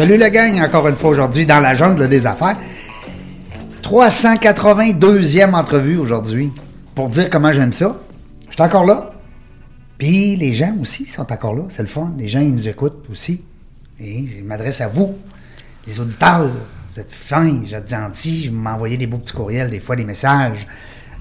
[0.00, 2.56] Salut la gang, encore une fois aujourd'hui dans la jungle des affaires.
[3.82, 6.50] 382e entrevue aujourd'hui
[6.94, 7.94] pour dire comment j'aime ça.
[8.48, 9.10] Je suis encore là.
[9.98, 11.64] Puis les gens aussi sont encore là.
[11.68, 12.14] C'est le fun.
[12.16, 13.42] Les gens, ils nous écoutent aussi.
[14.00, 15.18] Et je m'adresse à vous,
[15.86, 16.48] les auditeurs.
[16.94, 18.44] Vous êtes fins, vous êtes gentils.
[18.44, 20.66] Je m'envoyez des beaux petits courriels, des fois des messages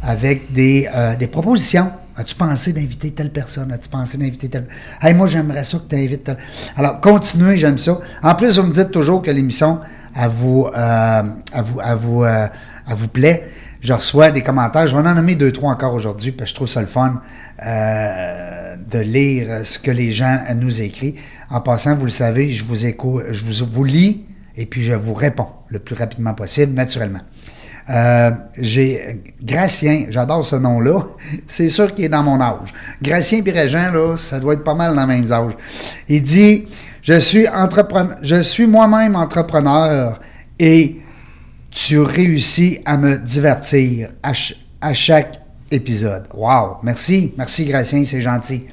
[0.02, 1.92] avec des, euh, des propositions.
[2.20, 3.72] As-tu pensé d'inviter telle personne?
[3.72, 4.68] As-tu pensé d'inviter telle...
[5.02, 6.36] Hey, moi, j'aimerais ça que tu invites telle...
[6.76, 7.98] Alors, continuez, j'aime ça.
[8.22, 9.80] En plus, vous me dites toujours que l'émission,
[10.14, 11.24] à vous, euh,
[11.64, 12.48] vous, vous, euh,
[12.90, 13.50] vous plaît.
[13.80, 14.86] Je reçois des commentaires.
[14.86, 17.22] Je vais en nommer deux, trois encore aujourd'hui, parce que je trouve ça le fun
[17.66, 21.18] euh, de lire ce que les gens nous écrivent.
[21.50, 24.26] En passant, vous le savez, je vous écoute, je vous, vous lis
[24.58, 27.22] et puis je vous réponds le plus rapidement possible, naturellement.
[27.90, 31.00] Euh, j'ai Gracien, j'adore ce nom-là.
[31.48, 32.72] C'est sûr qu'il est dans mon âge.
[33.02, 35.54] Gracien Régent, là, ça doit être pas mal dans le même âge.
[36.08, 36.68] Il dit
[37.02, 40.20] Je suis entrepreneur, je suis moi-même entrepreneur
[40.60, 40.98] et
[41.72, 45.40] tu réussis à me divertir à, ch- à chaque
[45.72, 46.28] épisode.
[46.34, 46.78] Wow!
[46.84, 48.66] Merci, merci Gracien, c'est gentil.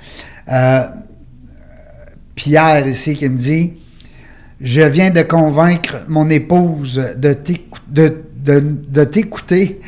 [0.51, 0.83] Euh,
[2.35, 3.75] Pierre ici qui me dit
[4.61, 7.37] Je viens de convaincre mon épouse de
[7.89, 9.81] de- de- t'écouter.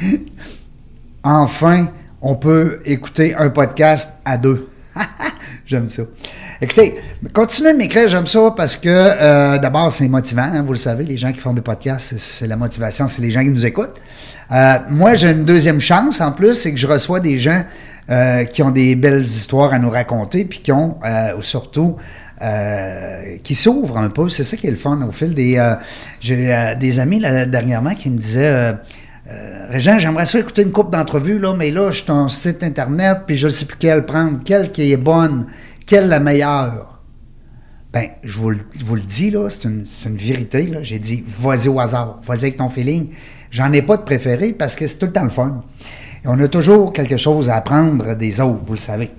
[1.23, 1.89] enfin,
[2.21, 4.69] on peut écouter un podcast à deux.
[5.67, 6.03] j'aime ça.
[6.61, 6.97] Écoutez,
[7.33, 11.05] continuez de m'écrire, j'aime ça parce que euh, d'abord, c'est motivant, hein, vous le savez,
[11.05, 14.01] les gens qui font des podcasts, c'est, la motivation, c'est les gens qui nous écoutent.
[14.51, 17.63] Euh, moi, j'ai une deuxième chance en plus, c'est que je reçois des gens
[18.11, 20.99] euh, qui ont des belles histoires à nous raconter, puis qui ont
[21.43, 21.97] surtout
[22.43, 24.29] euh, qui s'ouvrent un peu.
[24.29, 25.57] C'est ça qui est le fun au fil des.
[25.59, 25.75] euh,
[26.21, 28.75] j'ai euh, des amis dernièrement qui me disaient.
[29.69, 33.37] Régent, j'aimerais ça écouter une coupe d'entrevues, là, mais là, je suis site internet, puis
[33.37, 35.45] je ne sais plus quelle prendre, quelle qui est bonne,
[35.85, 37.03] quelle la meilleure.
[37.93, 40.73] Ben, je vous, le- dis, là, c'est une, une vérité.
[40.83, 43.09] J'ai dit, vas-y au hasard, vas-y avec ton feeling.
[43.51, 45.63] J'en ai pas de préféré parce que c'est tout le temps le fun.
[46.25, 49.11] Et on a toujours quelque chose à apprendre des autres, vous le savez.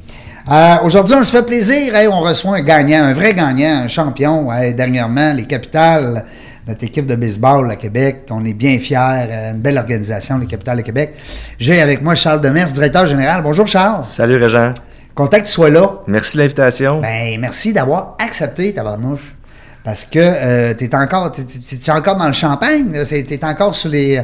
[0.50, 1.96] Euh, Aujourd'hui, on se fait plaisir.
[1.96, 4.52] Hey, on reçoit un gagnant, un vrai gagnant, un champion.
[4.52, 6.26] Hey, dernièrement, les capitales,
[6.68, 8.24] notre équipe de baseball à Québec.
[8.32, 8.98] On est bien fiers.
[9.30, 11.14] euh, Une belle organisation, les capitales de Québec.
[11.60, 13.44] J'ai avec moi Charles Demers, directeur général.
[13.44, 14.04] Bonjour Charles.
[14.06, 14.74] Salut Régent.
[15.14, 15.92] Content que tu sois là.
[16.08, 17.00] Merci de l'invitation.
[17.02, 19.36] Ben, merci d'avoir accepté, tabarnouche.
[19.84, 23.04] Parce que euh, t'es encore, t'es, t'es- t'es encore dans le champagne.
[23.06, 24.22] C'est- t'es encore sur les.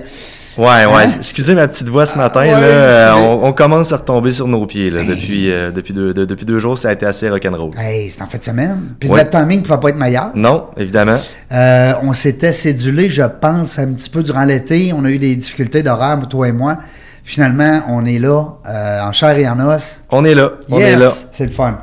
[0.57, 1.03] Ouais, ouais.
[1.05, 1.11] Hein?
[1.19, 2.41] Excusez ma petite voix ce matin.
[2.41, 4.89] ouais, là, euh, on, on commence à retomber sur nos pieds.
[4.89, 7.71] Là, depuis, euh, depuis, deux, de- depuis deux jours, ça a été assez rock'n'roll.
[7.77, 8.95] Hey, c'est en fin de semaine.
[8.99, 9.23] Puis Ouais.
[9.23, 10.31] le timing ne pouvait pas être meilleur.
[10.33, 11.17] Non, évidemment.
[11.51, 14.93] Euh, on s'était cédulé, je pense, un petit peu durant l'été.
[14.95, 16.77] On a eu des difficultés d'horaire, toi et moi.
[17.23, 19.99] Finalement, on est là, euh, en chair et en os.
[20.11, 20.51] On est là.
[20.69, 21.11] On est là.
[21.31, 21.79] C'est le fun.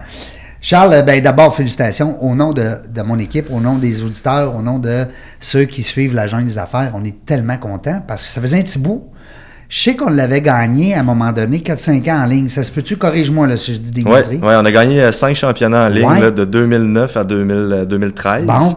[0.62, 4.54] Charles, euh, ben, d'abord, félicitations au nom de, de mon équipe, au nom des auditeurs,
[4.56, 5.04] au nom de
[5.40, 6.92] ceux qui suivent la des affaires.
[6.94, 9.08] On est tellement contents parce que ça faisait un petit bout.
[9.68, 12.48] Je sais qu'on l'avait gagné à un moment donné, 4-5 ans en ligne.
[12.48, 12.96] Ça se peut-tu?
[12.96, 14.36] Corrige-moi là, si je dis des Ouais, niaiseries.
[14.36, 16.20] ouais, on a gagné euh, cinq championnats en ligne Ouais.
[16.20, 18.44] là, de 2009 à 2000, euh, 2013.
[18.44, 18.76] Bon.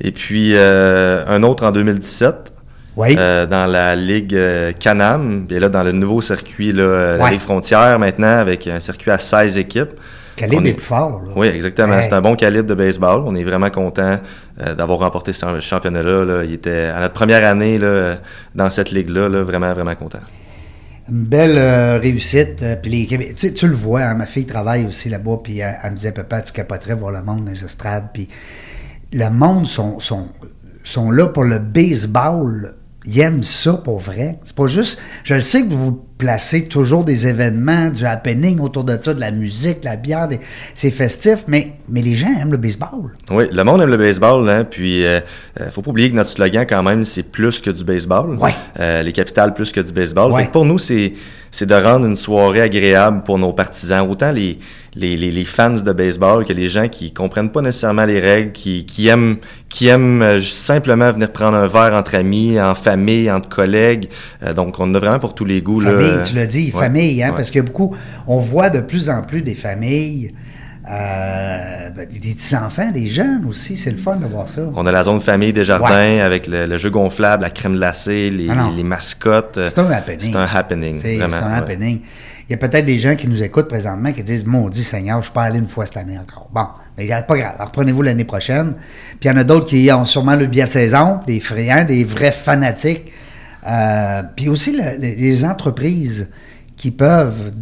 [0.00, 2.52] Et puis euh, un autre en 2017.
[2.96, 3.16] Oui.
[3.18, 7.24] euh, dans la Ligue euh, Canam, et là dans le nouveau circuit, là, euh, la
[7.24, 7.30] Ouais.
[7.32, 9.90] Ligue Frontière maintenant, avec un circuit à 16 équipes.
[10.36, 11.22] Calibre on est est- plus fort.
[11.24, 11.32] Là.
[11.36, 11.94] Oui, exactement.
[11.96, 12.02] Hey.
[12.02, 13.22] C'est un bon calibre de baseball.
[13.24, 14.18] On est vraiment content
[14.60, 16.24] euh, d'avoir remporté ce championnat-là.
[16.24, 16.44] là.
[16.44, 18.16] Il était à notre première année là,
[18.54, 20.20] dans cette ligue-là, là, vraiment, vraiment content.
[21.10, 22.62] Une belle euh, réussite.
[22.62, 25.90] euh, puis les tu le vois, hein, ma fille travaille aussi là-bas, puis elle, elle
[25.90, 28.08] me disait, papa, tu capoterais voir le monde dans les estrades.
[28.14, 28.28] Puis
[29.12, 30.28] le monde sont, sont,
[30.82, 32.74] sont là pour le baseball.
[33.06, 34.38] Ils aiment ça pour vrai.
[34.44, 34.98] C'est pas juste.
[35.24, 39.20] Je le sais que vous placer toujours des événements, du happening autour de ça, de
[39.20, 40.38] la musique, la bière, des-
[40.74, 43.12] c'est festif, mais, mais les gens aiment le baseball.
[43.30, 45.20] Oui, le monde aime le baseball, hein, puis euh,
[45.60, 48.36] euh, faut pas oublier que notre slogan, quand même, c'est plus que du baseball.
[48.38, 48.54] Ouais.
[48.78, 50.30] Euh, les capitales plus que du baseball.
[50.32, 50.42] Ouais.
[50.42, 51.14] Fait que pour nous, c'est
[51.50, 54.58] c'est de rendre une soirée agréable pour nos partisans, autant les,
[54.96, 58.50] les, les, les fans de baseball que les gens qui comprennent pas nécessairement les règles,
[58.50, 59.36] qui, qui aiment
[59.68, 64.08] qui aiment euh, simplement venir prendre un verre entre amis, en famille, entre collègues.
[64.42, 65.80] Euh, donc, on en a vraiment pour tous les goûts.
[65.80, 65.92] là.
[66.08, 67.36] Famille, tu l'as dit, Ouais, famille, hein, ouais.
[67.36, 67.94] parce qu'il y a beaucoup,
[68.26, 70.34] on voit de plus en plus des familles,
[70.90, 74.62] euh, ben, des petits-enfants, des jeunes aussi, c'est le fun de voir ça.
[74.74, 76.20] On a la zone famille des jardins Ouais.
[76.20, 78.70] avec le, le jeu gonflable, la crème glacée, les, Ah non.
[78.70, 79.58] les, les mascottes.
[79.64, 80.20] C'est un happening.
[80.32, 81.36] C'est un happening, C'est vraiment.
[81.38, 82.00] c'est un happening.
[82.48, 85.20] Il y a peut-être des gens qui nous écoutent présentement qui disent Maudit Seigneur, je
[85.20, 86.48] ne suis pas allé une fois cette année encore.
[86.52, 86.66] Bon,
[86.98, 88.74] mais pas grave, reprenez-vous l'année prochaine.
[89.18, 91.84] Puis il y en a d'autres qui ont sûrement le billet de saison, des friands,
[91.84, 93.10] des vrais fanatiques.
[93.66, 96.28] Euh, puis aussi le- les, entreprises
[96.76, 97.52] qui peuvent.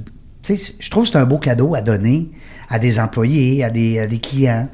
[0.47, 2.31] Je trouve que c'est un beau cadeau à donner
[2.69, 4.69] à des employés, à des, à des clients.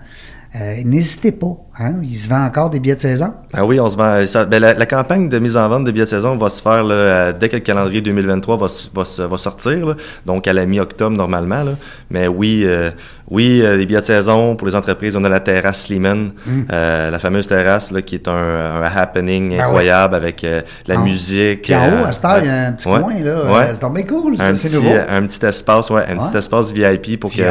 [0.56, 1.56] Euh, N'hésitez pas.
[1.80, 1.94] Hein?
[2.02, 3.32] Il se vend encore des billets de saison?
[3.52, 4.26] Ah oui, on se vend.
[4.26, 6.60] ça- ben, la, la campagne de mise en vente de billets de saison va se
[6.60, 9.94] faire là, dès que le calendrier 2023 va, sortir, là.
[10.26, 11.62] donc à la mi-octobre normalement.
[11.62, 11.72] Là.
[12.10, 12.90] Mais oui, euh,
[13.30, 16.30] oui, euh, les billets de saison pour les entreprises, on a la terrasse Sliman,
[16.72, 19.50] euh, la fameuse terrasse qui est un, un happening.
[19.50, 20.44] Ben incroyable avec
[20.86, 21.62] la musique.
[21.62, 23.44] Puis en haut, à cette heure, il y a un petit ouais, coin, là.
[23.52, 23.66] ouais.
[23.80, 24.94] C'est bien cool, c'est petit, nouveau.
[25.08, 27.42] un petit espace, ouais, un petit espace VIP pour que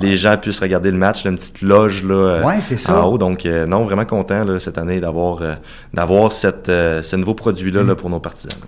[0.00, 3.02] les gens puissent regarder le match, une petite loge là, Ouais, c'est ça.
[3.02, 3.18] en haut.
[3.18, 5.54] Donc, non, vraiment content là, cette année d'avoir euh,
[5.94, 6.30] d'avoir
[6.68, 7.88] euh, ce nouveau produit-là Mm.
[7.88, 8.58] là, pour nos partisans.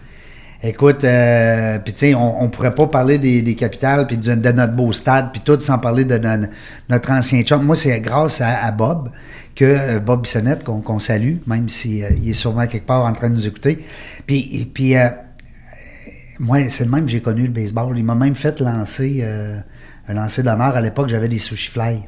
[0.63, 4.35] Écoute, euh, puis tu sais, on, on pourrait pas parler des, des capitales puis de,
[4.35, 6.47] de notre beau stade puis tout sans parler de, no-
[6.91, 7.63] notre ancien chum.
[7.65, 9.11] Moi, c'est grâce à, à Bob
[9.57, 13.37] que euh, Bob Bissonnette qu'on salue, même s'il est sûrement quelque part en train de
[13.37, 13.79] nous écouter.
[14.27, 14.95] Puis, puis
[16.39, 17.97] moi, c'est le même que j'ai connu le baseball.
[17.99, 19.25] Il m'a même fait lancer
[20.09, 21.09] un lancer d'honneur à l'époque.
[21.09, 22.01] J'avais des sushi fly.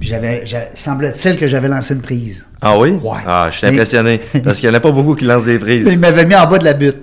[0.00, 2.44] J'avais, j'a- semble-t-il que j'avais lancé une prise.
[2.60, 2.90] Ah oui?
[2.92, 3.18] Ouais.
[3.26, 4.20] Ah, je suis Mais- impressionné.
[4.44, 5.86] parce qu'il n'y en a pas beaucoup qui lancent des prises.
[5.90, 6.96] Il m'avait mis en bas de la butte.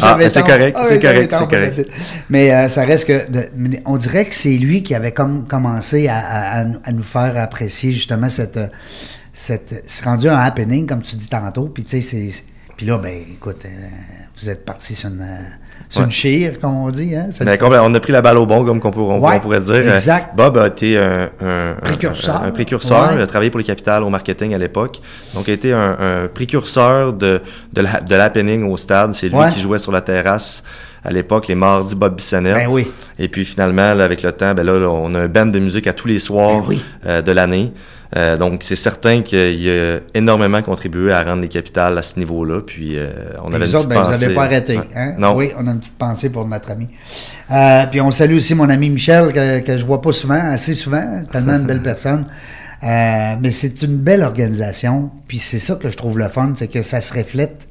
[0.00, 1.88] Ah, c'est tant- correct, Ah, c'est correct, c'est correct.
[2.30, 3.30] Mais euh, ça reste que.
[3.30, 3.48] de-
[3.84, 7.92] on dirait que c'est lui qui avait comme commencé à, à- à nous- faire apprécier
[7.92, 8.58] justement cette.
[9.32, 11.66] cette c'est rendu un happening, comme tu dis tantôt.
[11.68, 12.44] Puis tu sais, c'est.
[12.76, 13.68] Puis là, ben, écoute, euh,
[14.40, 15.42] vous êtes parti sur une, euh,
[16.00, 16.10] une Ouais.
[16.10, 17.14] chire, comme on dit.
[17.14, 17.26] Hein?
[17.30, 19.40] C'est Mais on a pris la balle au bon, comme qu'on peut- on, Ouais, on
[19.40, 19.74] pourrait dire.
[19.74, 20.36] Euh, exact.
[20.36, 22.36] Bob a été un, un- Précurseur.
[22.42, 23.08] un, un précurseur.
[23.08, 23.14] Ouais.
[23.16, 25.00] Il a travaillé pour les capitales au marketing à l'époque.
[25.34, 27.40] Donc, il a été un, un précurseur de,
[27.72, 28.14] de, la- de
[28.64, 29.14] au stade.
[29.14, 30.62] C'est lui qui jouait sur la terrasse
[31.04, 32.54] à l'époque, les mardis Bob Bissonnette.
[32.54, 32.90] Ben oui.
[33.18, 35.58] Et puis finalement, là, avec le temps, ben là, là, on a un band de
[35.58, 36.82] musique à tous les soirs Ben oui.
[37.06, 37.72] euh, de l'année.
[38.16, 42.60] Euh, donc, c'est certain qu'il a énormément contribué à rendre les capitales à ce niveau-là.
[42.64, 43.08] Puis, euh,
[43.44, 44.20] on Et avait une autres, petite ben, vous pensée.
[44.22, 44.80] n'avez pas arrêté.
[44.94, 45.14] Hein?
[45.18, 45.34] Non.
[45.34, 46.86] Oui, on a une petite pensée pour notre ami.
[47.90, 51.22] Puis on salue aussi mon ami Michel, que, que je vois pas souvent, assez souvent,
[51.30, 52.24] tellement une belle personne.
[52.82, 55.10] Mais c'est une belle organisation.
[55.26, 57.68] Puis c'est ça que je trouve le fun, c'est que ça se reflète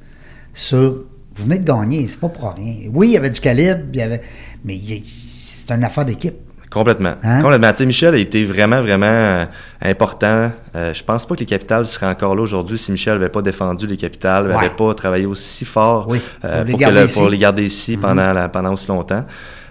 [0.53, 1.05] sur.
[1.35, 2.75] Vous venez de gagner, c'est pas pour rien.
[2.93, 4.21] Oui, il y avait du calibre, il y avait,
[4.63, 6.35] mais c'est une affaire d'équipe.
[6.69, 7.13] Complètement.
[7.23, 7.41] Hein?
[7.43, 7.69] Complètement.
[7.71, 9.45] Tu sais, Michel a été vraiment, vraiment euh,
[9.81, 10.51] important.
[10.75, 13.43] Euh, je pense pas que les capitales seraient encore là aujourd'hui si Michel n'avait pas
[13.43, 14.75] défendu les capitales, n'avait Ouais.
[14.75, 17.19] pas travaillé aussi fort Oui, euh, pour les pour, garder le- ici.
[17.19, 19.23] pour les garder ici pendant, la- pendant aussi longtemps.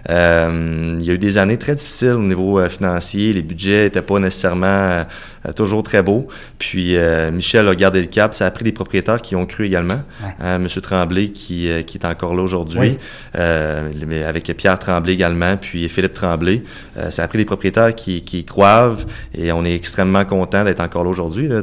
[0.09, 3.33] Euh, il y a eu des années très difficiles au niveau financier.
[3.33, 5.05] Les budgets n'étaient pas nécessairement
[5.51, 6.27] toujours très beaux.
[6.59, 8.33] Puis euh, Michel a gardé le cap.
[8.33, 10.01] Ça a pris des propriétaires qui ont cru également.
[10.23, 10.29] Ouais.
[10.43, 12.79] Euh, Monsieur Tremblay qui, euh, qui est encore là aujourd'hui.
[12.79, 12.97] Oui.
[13.37, 13.89] Euh,
[14.27, 16.63] avec Pierre Tremblay également, puis Philippe Tremblay.
[16.97, 18.95] Euh, ça a pris des propriétaires qui, croient
[19.35, 21.49] et on est extrêmement content d'être encore là aujourd'hui.
[21.51, 21.61] Euh,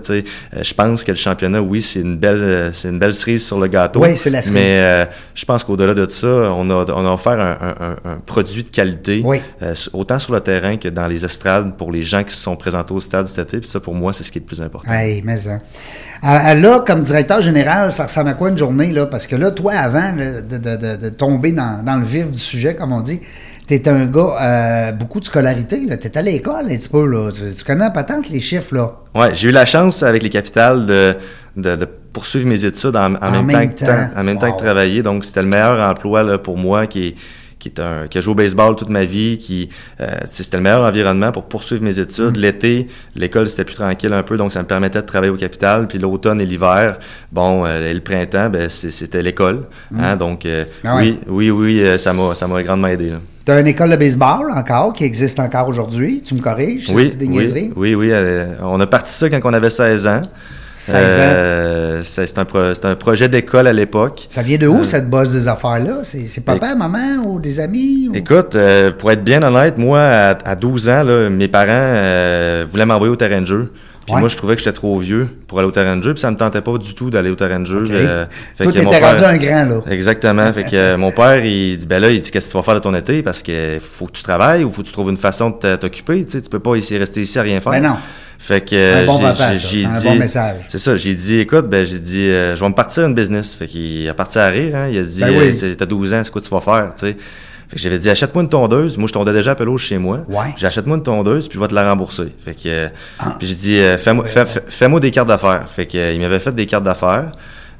[0.62, 3.58] je pense que le championnat, oui, c'est une belle euh, c'est une belle cerise sur
[3.58, 4.00] le gâteau.
[4.02, 4.54] Oui, c'est la cerise.
[4.54, 8.12] Mais euh, je pense qu'au-delà de ça, on a, on a offert un, un- un-
[8.12, 9.40] un produit de qualité, Oui.
[9.62, 12.56] euh, autant sur le terrain que dans les estrades pour les gens qui se sont
[12.56, 13.60] présentés au stade cet été.
[13.60, 14.92] Puis ça, pour moi, c'est ce qui est le plus important.
[14.92, 15.58] Hey, mais ça.
[16.22, 19.06] Euh, là, comme directeur général, ça ressemble à quoi une journée, là?
[19.06, 22.38] Parce que là, toi, avant de, de- de- de tomber dans, dans le vif du
[22.38, 23.20] sujet, comme on dit,
[23.66, 25.96] t'es un gars, euh, beaucoup de scolarité, là.
[25.96, 27.30] T'es à l'école un petit peu, là.
[27.32, 28.88] Tu, tu connais pas tant les chiffres, là.
[29.14, 31.16] Ouais, j'ai eu la chance avec les capitales de,
[31.56, 35.02] de, poursuivre mes études en, en même, même temps, que, en même temps que travailler.
[35.02, 37.14] Donc, c'était le meilleur emploi là, pour moi qui est
[37.60, 39.68] qui est un qui a joué au baseball toute ma vie, qui
[40.00, 42.36] euh, tu c'était le meilleur environnement pour poursuivre mes études.
[42.36, 42.40] Mm.
[42.40, 45.86] L'été, l'école c'était plus tranquille un peu, donc ça me permettait de travailler au capital.
[45.86, 46.98] Puis l'automne et l'hiver,
[47.30, 49.66] bon, euh, et le printemps, ben c'était l'école.
[49.96, 51.14] Hein, donc euh, Ah ouais.
[51.28, 53.10] oui, oui, oui, ça m'a ça m'a grandement aidé.
[53.10, 53.20] Là.
[53.44, 56.22] T'as une école de baseball encore, qui existe encore aujourd'hui.
[56.24, 56.90] Tu me corriges?
[56.90, 60.22] Oui, des oui, oui, oui, euh, on a parti ça quand on avait 16 ans.
[60.80, 61.20] 16 ans.
[61.20, 64.26] Euh, c'est un, pro- c'est un projet d'école à l'époque.
[64.30, 65.98] Ça vient de où, cette base des affaires-là?
[66.04, 68.08] C'est papa, maman ou des amis?
[68.10, 71.66] ou- Écoute, euh, pour être bien honnête, moi, à, à 12 ans, là, mes parents
[71.70, 73.72] euh, voulaient m'envoyer au terrain de jeu.
[74.06, 74.20] Puis Ouais.
[74.20, 76.30] moi, je trouvais que j'étais trop vieux pour aller au terrain de jeu, puis ça
[76.30, 77.84] me tentait pas du tout d'aller au terrain de jeu.
[77.84, 77.90] OK.
[77.90, 78.24] Euh,
[78.56, 79.80] fait Toi, que mon t'étais père- rendu un grand, là.
[79.90, 80.52] Exactement.
[80.54, 82.62] fait que euh, mon père, il dit, ben là, il dit, qu'est-ce que tu vas
[82.62, 83.22] faire de ton été?
[83.22, 86.24] Parce que faut que tu travailles ou faut que tu trouves une façon de t'occuper.
[86.24, 87.72] Tu sais, tu peux pas ici rester ici à rien faire.
[87.72, 87.96] Ben non.
[88.42, 89.18] Fait que bon
[89.54, 90.26] j'ai- dit- bon.
[90.68, 90.96] C'est ça.
[90.96, 93.54] J'ai dit, écoute, ben j'ai dit, euh, je vais me partir une business.
[93.54, 94.74] Fait qu'il a parti à rire.
[94.74, 95.60] Hein, il a dit, Ben oui.
[95.62, 96.92] euh, t'as 12 ans, c'est quoi tu vas faire?
[96.94, 97.16] Tu sais.
[97.68, 98.96] Fait que j'avais dit, achète-moi une tondeuse.
[98.96, 100.24] Moi, je tondais déjà à pelouse chez moi.
[100.28, 100.54] Ouais.
[100.56, 102.28] J'ai achète-moi une tondeuse, puis je vais te la rembourser.
[102.44, 103.36] Fait que, euh, Ah.
[103.38, 105.66] puis j'ai dit, euh, fais-moi fais, des cartes d'affaires.
[105.68, 107.32] Fait que, il m'avait fait des cartes d'affaires.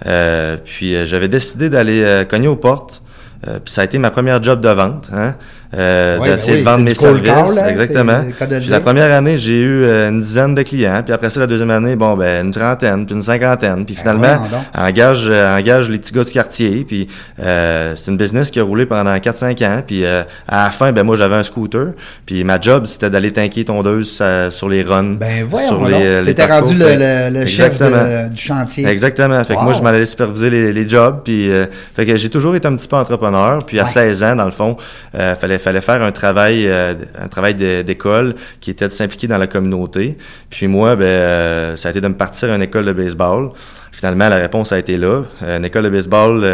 [0.07, 3.03] Euh, puis j'avais décidé d'aller cogner aux portes.
[3.49, 5.35] Euh, puis ça a été ma première job de vente, hein,
[5.75, 8.21] euh, Ouais, d'essayer ben oui, de vendre mes services, call, exactement.
[8.61, 11.47] Puis la première année, j'ai eu euh, une dizaine de clients, puis après ça, la
[11.47, 14.63] deuxième année, bon, ben, une trentaine, puis une cinquantaine, puis finalement, Ben voyons donc.
[14.89, 17.09] engage, euh, engage les petits gars du quartier, puis
[17.43, 20.93] euh, c'est une business qui a roulé pendant 4-5 ans, puis euh, à la fin,
[20.93, 21.93] ben, moi, j'avais un scooter,
[22.27, 26.57] puis ma job, c'était d'aller tanker tondeuse sur les runs, Ben voyons sur les, parcours.
[26.69, 28.87] rendu le, le- le chef de- du chantier.
[28.87, 29.43] Exactement.
[29.45, 31.21] Fait que moi, je m'allais superviser les, les jobs.
[31.25, 31.65] Puis, euh,
[31.97, 33.30] fait que j'ai toujours été un petit peu entrepreneur.
[33.67, 33.89] Puis, à Ouais.
[33.91, 34.77] 16 ans, dans le fond,
[35.15, 39.27] euh, fallait, fallait faire un travail, euh, un travail de- d'école qui était de s'impliquer
[39.29, 40.17] dans la communauté.
[40.51, 43.51] Puis, moi, ben, euh, ça a été de me partir à une école de baseball.
[43.93, 45.23] Finalement, la réponse a été là.
[45.43, 46.47] Une école de baseball,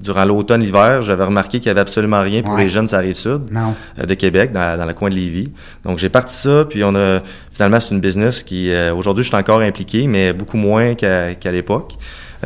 [0.00, 2.62] durant l'automne, l'hiver, j'avais remarqué qu'il y avait absolument rien pour Ouais.
[2.64, 3.74] les jeunes Rive-Sud Non.
[3.98, 5.52] euh, de Québec, dans, dans le coin de Lévis.
[5.84, 7.20] Donc, j'ai parti ça, puis on a
[7.52, 11.50] finalement, c'est une business qui, aujourd'hui, je suis encore impliqué, mais beaucoup moins qu'à qu'à
[11.52, 11.94] l'époque.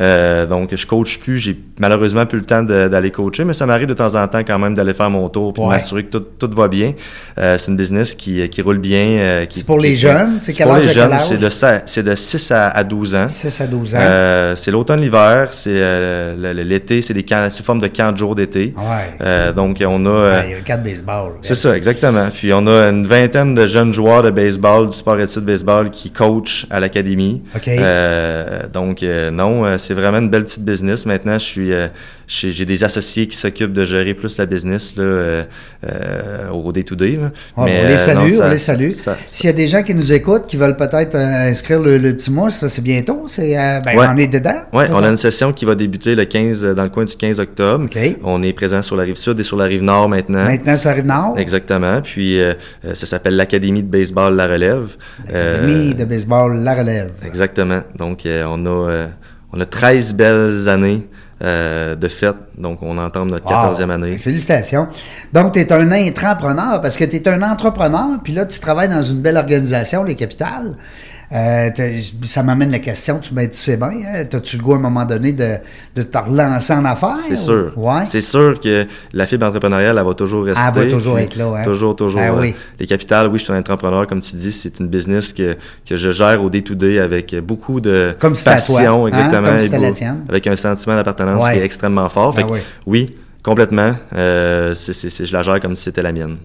[0.01, 1.37] Euh, donc, je coach plus.
[1.37, 4.57] J'ai malheureusement plus le temps d'aller coacher, mais ça m'arrive de temps en temps quand
[4.59, 5.67] même d'aller faire mon tour Ouais.
[5.69, 6.93] m'assurer que tout, tout va bien.
[7.37, 9.05] Euh, c'est une business qui, qui roule bien.
[9.19, 10.37] euh, qui- C'est pour qui- les jeunes?
[10.41, 11.11] C'est C'est quel pour âge les jeunes.
[11.23, 13.27] C'est de, ça- c'est de 6 à, à 12 ans.
[13.27, 14.53] 6 à 12 ans.
[14.55, 15.71] C'est l'automne, l'hiver, c'est
[16.63, 18.73] l'été, c'est des camps, forme de camps de jour d'été.
[18.77, 19.53] Ouais.
[19.53, 20.43] Donc, on a...
[20.45, 21.33] il y a un cas de baseball.
[21.41, 22.27] c'est ça, exactement.
[22.33, 26.09] Puis on a une vingtaine de jeunes joueurs de baseball, du sport études baseball, qui
[26.11, 27.43] coachent à l'académie.
[27.55, 27.67] OK.
[27.67, 31.05] Euh, donc non, euh, c'est vraiment une belle petite business.
[31.05, 31.87] Maintenant, je suis, euh,
[32.27, 35.43] j'ai des associés qui s'occupent de gérer plus la business là, euh,
[35.85, 37.19] euh, au day-to-day.
[37.57, 38.91] Ah, Mais, on les salue, non, ça- on les salue.
[38.91, 42.15] ça- S'il y a des gens qui nous écoutent, qui veulent peut-être inscrire le, le
[42.15, 43.25] petit mois, ça c'est bientôt.
[43.27, 44.05] C'est, ben, Ouais.
[44.09, 44.61] on est dedans.
[44.71, 45.05] C'est on ça?
[45.05, 47.85] a une session qui va débuter le 15, euh, dans le coin du 15 octobre.
[48.23, 50.45] On est présent sur la rive sud et sur la rive nord maintenant.
[50.45, 51.35] Maintenant, ça arrive nord.
[51.37, 51.99] Exactement.
[52.01, 52.39] Puis
[52.93, 54.95] ça s'appelle l'Académie de baseball La Relève.
[55.27, 57.11] L'Académie de baseball La Relève.
[57.25, 57.81] Exactement.
[57.97, 59.07] Donc, on, a,
[59.53, 61.07] on a 13 belles années
[61.43, 62.35] euh, de fête.
[62.57, 63.91] Donc, on entame notre 14e Wow.
[63.91, 64.17] année.
[64.17, 64.87] Félicitations.
[65.33, 68.89] Donc, tu es un intrapreneur parce que tu es un entrepreneur, puis là, tu travailles
[68.89, 70.77] dans une belle organisation, les capitales.
[71.33, 71.69] Euh,
[72.25, 74.79] ça m'amène la question, tu, ben, tu sais bien, hein, as-tu le goût à un
[74.79, 75.55] moment donné de,
[75.95, 77.15] de te relancer en affaires?
[77.25, 77.71] C'est sûr.
[77.77, 78.05] Ouais.
[78.05, 80.61] C'est sûr que la fibre entrepreneuriale, elle va toujours rester.
[80.75, 81.63] Elle va toujours puis être là, hein?
[81.63, 82.19] Toujours, toujours.
[82.21, 82.53] Ah oui.
[82.79, 85.55] Les capitales, oui, je suis un entrepreneur, comme tu dis, c'est une business que,
[85.87, 89.07] que je gère au day-to-day avec beaucoup de Comme à toi, passion, hein?
[89.07, 89.47] exactement.
[89.51, 90.25] Comme si la tienne.
[90.27, 91.53] Avec un sentiment d'appartenance Ouais.
[91.53, 92.35] qui est extrêmement fort.
[92.35, 93.15] Fait Ben que, oui.
[93.41, 93.95] complètement.
[94.15, 96.35] Euh, c'est- c'est- c'est- je la gère comme si c'était la mienne.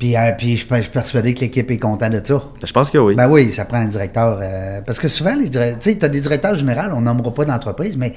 [0.00, 2.42] Puis, euh, puis je, je suis persuadé que l'équipe est contente de ça.
[2.66, 3.14] Je pense que oui.
[3.14, 4.40] Ben oui, ça prend un directeur.
[4.42, 7.44] euh, parce que souvent, les tu sais, tu as des directeurs généraux, on nommera pas
[7.44, 8.12] d'entreprise, mais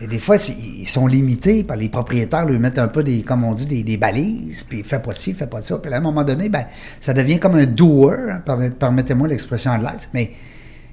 [0.00, 3.52] des fois, ils sont limités par les propriétaires, lui mettent un peu des, comme on
[3.52, 5.76] dit, des, des balises, puis fais pas ci, fais pas ça.
[5.78, 6.64] Puis à un moment donné, ben,
[7.00, 10.30] ça devient comme un doer, hein, permet- permettez-moi l'expression anglaise, mais.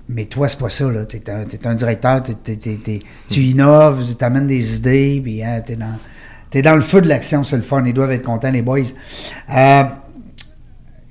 [0.09, 1.05] Mais toi, c'est pas ça, là.
[1.05, 2.21] T'es un, un directeur,
[3.29, 7.45] tu innoves, tu amènes des idées, puis hein, t'es dans, dans le feu de l'action,
[7.45, 7.81] c'est le fun.
[7.85, 8.79] Ils doivent être contents, les boys.
[9.55, 9.83] Euh,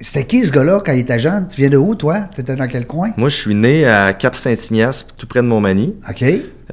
[0.01, 1.47] c'était qui ce gars-là quand il était jeune?
[1.49, 2.23] Tu viens de où, toi?
[2.35, 3.11] Tu étais dans quel coin?
[3.19, 5.95] Moi, je suis né à Cap-Saint-Ignace, tout près de Montmagny.
[6.09, 6.25] OK.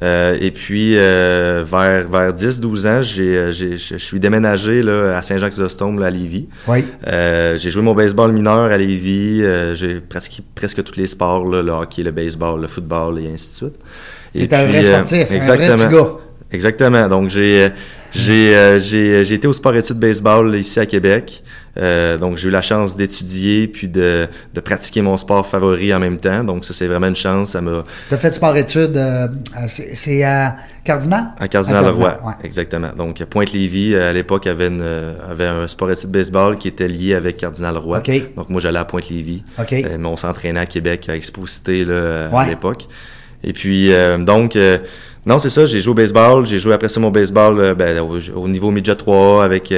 [0.02, 5.98] Euh, et puis, euh, vers, vers 10-12 ans, euh, je suis déménagé là, à Saint-Jean-Chrysostome,
[5.98, 6.48] là, à Lévis.
[6.68, 6.86] Oui.
[7.06, 9.42] Euh, j'ai joué mon baseball mineur à Lévis.
[9.74, 13.50] j'ai pratiqué presque tous les sports, là, le hockey, le baseball, le football et ainsi
[13.50, 13.80] de suite.
[14.34, 15.76] Et T'es un vrai sportif, un vrai exactement.
[15.76, 16.08] petit gars.
[16.50, 17.08] Exactement.
[17.08, 17.68] Donc, j'ai,
[18.12, 21.42] j'ai, j'ai, j'ai été au sport études baseball ici à Québec.
[21.80, 26.00] Euh, donc, j'ai eu la chance d'étudier puis de, de pratiquer mon sport favori en
[26.00, 26.42] même temps.
[26.42, 27.50] Donc, ça, c'est vraiment une chance.
[27.50, 29.28] Ça m'a, Tu as fait sport-études, euh,
[29.68, 31.26] c'est à Cardinal?
[31.38, 32.32] À Cardinal-Leroy, ouais.
[32.42, 32.88] exactement.
[32.96, 34.82] Donc, Pointe-Lévis, euh, à l'époque, avait, une,
[35.30, 37.98] avait un sport études baseball qui était lié avec Cardinal-Leroy.
[37.98, 38.34] OK.
[38.34, 39.44] Donc, moi, j'allais à Pointe-Lévis.
[39.58, 39.72] OK.
[39.72, 42.44] Euh, mais on s'entraînait à Québec, à Exposité, là, Ouais.
[42.44, 42.88] à l'époque.
[43.44, 44.58] Et puis, donc,
[45.24, 46.44] non, c'est ça, j'ai joué au baseball.
[46.44, 49.72] J'ai joué après ça mon baseball ben, au, au niveau midget 3 avec,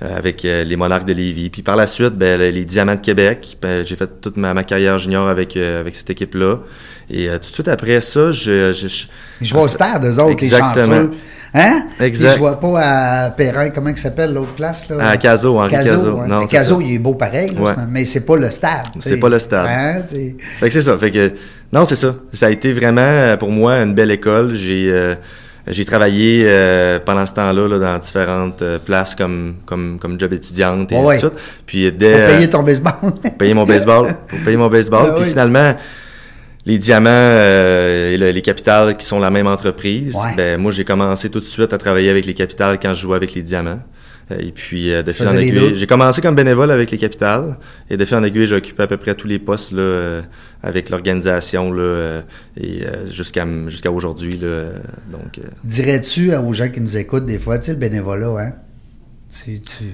[0.00, 1.50] avec euh, les Monarques de Lévis.
[1.50, 3.58] Puis par la suite, ben, les Diamants de Québec.
[3.60, 6.60] Ben, j'ai fait toute ma, ma carrière junior avec, euh, avec cette équipe-là.
[7.10, 8.72] Et tout de suite après ça, je...
[8.72, 9.06] je,
[9.40, 10.74] Ils jouent au stade, eux autres, Exactement.
[10.74, 11.10] les chanceux.
[11.54, 11.86] Hein?
[12.00, 12.34] Exact.
[12.34, 14.88] Ils jouent pas à Perrin, comment il s'appelle l'autre place?
[14.90, 15.08] Là?
[15.08, 16.26] À Caso, Henri Caso.
[16.26, 17.72] Non, Caso, il est beau pareil, là, Ouais.
[17.88, 18.84] mais c'est pas le stade.
[19.00, 19.66] C'est pas le stade.
[19.66, 20.02] Hein.
[20.60, 20.98] Fait que c'est ça.
[20.98, 21.32] Fait que
[21.72, 22.14] non, c'est ça.
[22.32, 24.54] Ça a été vraiment euh, pour moi une belle école.
[24.54, 25.14] J'ai euh,
[25.70, 30.32] j'ai travaillé euh, pendant ce temps-là là, dans différentes euh, places comme comme comme job
[30.32, 31.30] étudiante et Ouais, ainsi ouais.
[31.30, 31.44] de suite.
[31.66, 32.94] Puis dès Pour euh, payer ton baseball.
[33.38, 35.06] payer mon baseball, pour payer mon baseball.
[35.10, 35.30] Ah puis oui.
[35.30, 35.74] finalement,
[36.66, 40.34] les diamants euh, et le- les capitales qui sont la même entreprise, Ouais.
[40.36, 43.16] ben moi j'ai commencé tout de suite à travailler avec les capitales quand je jouais
[43.16, 43.80] avec les diamants.
[44.30, 47.56] Euh, Et puis euh, de fil en aiguille, j'ai commencé comme bénévole avec les capitales
[47.88, 50.22] et de fil en aiguille, j'ai occupé à peu près tous les postes là, euh,
[50.62, 52.20] avec l'organisation là euh,
[52.60, 54.72] et euh, jusqu'à jusqu'à aujourd'hui là.
[55.10, 58.52] donc Dirais-tu aux gens qui nous écoutent des fois, tu sais, le bénévolat, hein?
[59.44, 59.84] Tu, tu...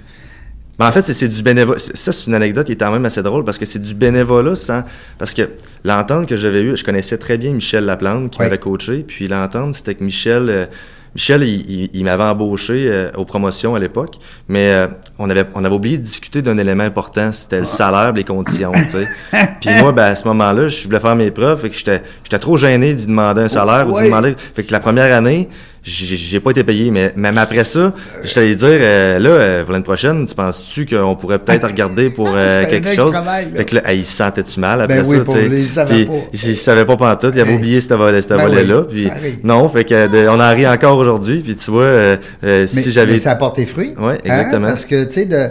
[0.79, 1.79] Ben, en fait, c'est- du bénévolat.
[1.79, 4.57] Ça, c'est une anecdote qui est quand même assez drôle parce que c'est du bénévolat
[4.57, 4.83] sans.
[5.19, 5.43] Parce que
[5.85, 9.05] l'entente que j'avais eue, je connaissais très bien Michel Laplante qui m'avait coaché.
[9.07, 10.69] Puis l'entente, c'était que Michel.
[11.15, 14.17] Michel, il, il- il m'avait embauché euh, aux promotions à l'époque,
[14.49, 14.87] mais euh,
[15.19, 18.73] on, avait, on avait oublié de discuter d'un élément important, c'était le salaire, les conditions,
[18.73, 19.09] tu sais.
[19.61, 22.39] Puis moi, ben, à ce moment-là, je voulais faire mes preuves, fait que j'étais j'étais
[22.39, 24.03] trop gêné d'y demander un salaire ou Ouais.
[24.03, 24.35] d'y demander...
[24.55, 25.49] Fait que la première année,
[25.85, 29.73] j'ai pas été payé, mais même après ça, je t'allais dire, euh, là, euh, pour
[29.73, 33.13] l'année prochaine, tu penses-tu qu'on pourrait peut-être regarder pour euh, quelque chose?
[33.13, 33.43] là.
[33.55, 35.95] Fait que là, hey, il se sentait-tu mal après Ben oui, ça, lui, il savait
[35.95, 36.13] Puis, pas.
[36.33, 37.57] Il, il savait pas pantoute, il avait Hey.
[37.59, 38.81] oublié ce volet, ce Ben volet-là.
[38.91, 42.17] oui, puis non, fait que de- on en rit encore aujourd'hui, puis tu vois, euh,
[42.45, 43.13] euh, Mais, si j'avais...
[43.13, 43.91] mais ça a porté fruit.
[44.25, 44.67] Exactement.
[44.67, 44.71] Hein?
[44.71, 45.49] Parce que, tu sais, de...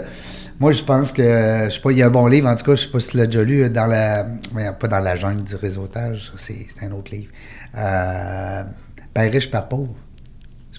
[0.60, 2.66] moi, je pense que, je sais pas, il y a un bon livre, en tout
[2.66, 4.26] cas, je sais pas si tu l'as déjà lu, dans la,
[4.80, 7.32] pas dans la jungle du réseautage, c'est un autre livre.
[7.78, 8.64] Euh,
[9.14, 9.94] Père riche, Père pauvre.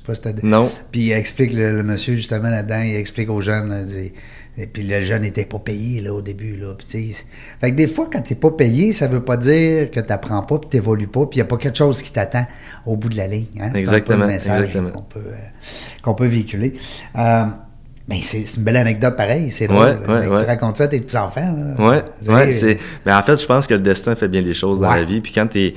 [0.07, 0.33] Pas si t'as...
[0.43, 0.71] Non.
[0.93, 4.13] Puis il explique, le, le monsieur, justement, là-dedans, il explique aux jeunes, là, dit-
[4.57, 6.75] et puis le jeune n'était pas payé, là, au début, là.
[6.79, 7.25] Puis, tu sais,
[7.61, 10.59] fait que des fois, quand t'es pas payé, ça veut pas dire que t'apprends pas,
[10.59, 12.47] puis t'évolues pas, puis il y a pas quelque chose qui t'attend
[12.87, 13.47] au bout de la ligne.
[13.59, 13.63] Hein?
[13.63, 14.91] C'est un peu Exactement, le message exactement.
[14.91, 15.47] qu'on peut, euh,
[16.03, 16.75] qu'on peut véhiculer.
[17.19, 17.47] Euh,
[18.07, 19.97] mais c'est c'est une belle anecdote pareil, c'est drôle.
[20.07, 20.41] Ouais, ouais, ouais.
[20.41, 21.57] Tu racontes ça à tes petits-enfants.
[21.79, 22.79] Ouais, ouais.
[23.07, 25.21] Mais en fait, je pense que le destin fait bien les choses dans la vie.
[25.21, 25.73] Puis quand de tu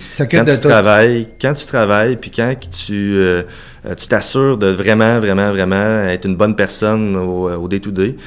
[0.60, 0.67] tout.
[0.67, 3.43] travailles, quand tu travailles, puis quand tu, euh,
[3.86, 8.17] euh, tu t'assures de vraiment, vraiment, vraiment être une bonne personne au, au day-to-day.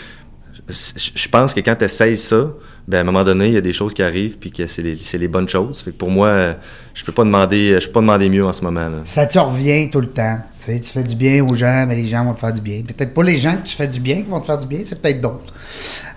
[0.68, 0.74] Je
[1.14, 2.46] je pense que quand tu essayes ça,
[2.90, 4.82] ben à un moment donné, il y a des choses qui arrivent, puis que c'est
[4.82, 5.80] les, les bonnes choses.
[5.80, 6.56] Fait que pour moi,
[6.92, 8.90] je peux pas demander, je peux pas demander mieux en ce moment.
[9.04, 10.38] Ça te revient tout le temps.
[10.58, 12.60] Tu, sais, tu fais du bien aux gens, mais les gens vont te faire du
[12.60, 12.82] bien.
[12.82, 14.80] Peut-être pas les gens que tu fais du bien qui vont te faire du bien,
[14.84, 15.54] c'est peut-être d'autres.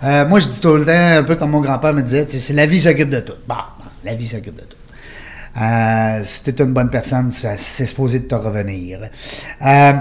[0.02, 2.40] Euh, moi, je dis tout le temps, un peu comme mon grand-père me disait, tu
[2.40, 3.34] sais, la vie s'occupe de tout.
[3.46, 4.76] Bon, bon, la vie s'occupe de tout.
[5.62, 8.98] Euh, si tu une bonne personne, c'est supposé de te revenir.
[9.64, 9.92] Euh,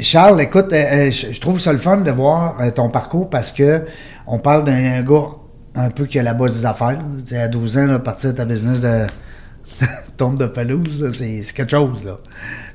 [0.00, 3.82] Charles, écoute, je je trouve ça le fun de voir ton parcours parce que
[4.26, 5.28] on parle d'un gars
[5.74, 6.90] un peu qui a la base des affaires.
[6.92, 7.02] là.
[7.24, 9.06] Tu sais, à 12 ans, là, partir de ta business de
[10.16, 12.06] tombe de pelouse, c'est quelque chose.
[12.06, 12.16] Là.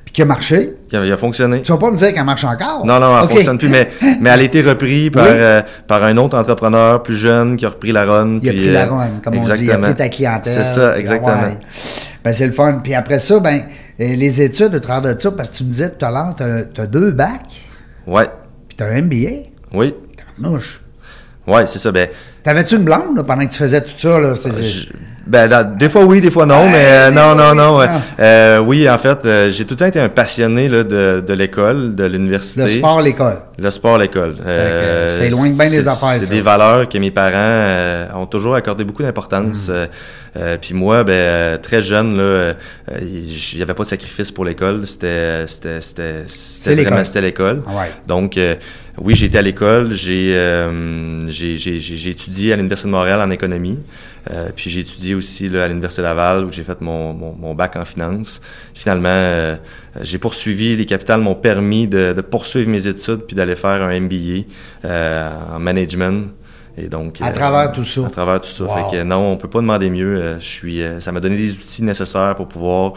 [0.06, 0.74] Puis qui a marché.
[0.92, 1.62] Il a, il a fonctionné.
[1.62, 2.86] Tu vas pas me dire qu'elle marche encore?
[2.86, 3.32] Non, non, elle OK.
[3.34, 3.90] fonctionne plus, mais,
[4.22, 5.32] mais elle a été reprise par, Oui.
[5.34, 8.40] euh, par un autre entrepreneur plus jeune qui a repris la run.
[8.42, 9.64] Il a pris la euh, run, comme on dit.
[9.66, 10.54] Il a pris ta clientèle.
[10.54, 11.34] C'est ça, Puis, exactement.
[11.42, 11.58] ouais.
[12.24, 12.80] Ben, c'est le fun.
[12.84, 13.62] Puis après ça, ben,
[14.00, 16.36] euh, les études au travers de ça, parce que tu me disais tout à l'heure,
[16.36, 17.62] tu as, deux bacs,
[18.08, 18.26] Ouais,
[18.70, 19.50] puis tu as un MBA.
[19.74, 19.94] oui,
[20.40, 20.82] Mouche.
[21.48, 21.92] Ouais, c'est ça.
[21.92, 22.08] Ben,
[22.44, 24.20] T'avais-tu une blonde là, pendant que tu faisais tout ça?
[24.20, 24.34] Là?
[24.36, 24.86] Je-
[25.26, 27.82] ben des fois oui, des fois non, Ouais, mais euh, non, non, non.
[27.82, 28.00] Ah.
[28.18, 31.34] Euh, oui, en fait, euh, j'ai tout le temps été un passionné là, de, de
[31.34, 32.62] l'école, de l'université.
[32.64, 33.40] le sport, l'école.
[33.60, 34.36] Le sport, l'école.
[34.46, 38.26] Euh, ça éloigne bien des c'est- affaires, C'est des valeurs que mes parents euh, ont
[38.26, 39.68] toujours accordé beaucoup d'importance.
[39.68, 39.72] Mm.
[39.72, 39.86] Euh,
[40.38, 42.54] euh, Puis moi, ben, euh, très jeune, là, euh,
[43.02, 44.88] il n'y avait pas de sacrifice pour l'école.
[44.88, 46.94] C'était c'était- c'était- c'était l'école.
[46.94, 47.64] vraiment c'était l'école.
[47.68, 47.92] Ah ouais.
[48.08, 48.56] Donc, euh,
[49.00, 49.94] oui, j'ai été à l'école.
[49.94, 53.80] J'ai euh, j'ai- étudié à l'Université de Montréal en économie.
[54.32, 57.56] Euh, puis j'ai étudié aussi là, à l'Université Laval où j'ai fait mon, mon, mon
[57.56, 58.42] bac en finance.
[58.74, 59.56] Finalement, euh,
[60.02, 64.00] j'ai poursuivi, les capitales m'ont permis de, de poursuivre mes études puis d'aller faire un
[64.00, 64.44] MBA
[64.86, 66.32] euh, en management.
[66.80, 68.06] Et donc, À euh, travers tout ça.
[68.06, 68.64] À travers tout ça.
[68.66, 68.90] Wow.
[68.92, 70.16] Fait que non, on peut pas demander mieux.
[70.22, 72.94] Euh, je suis, euh, ça m'a donné les outils nécessaires pour pouvoir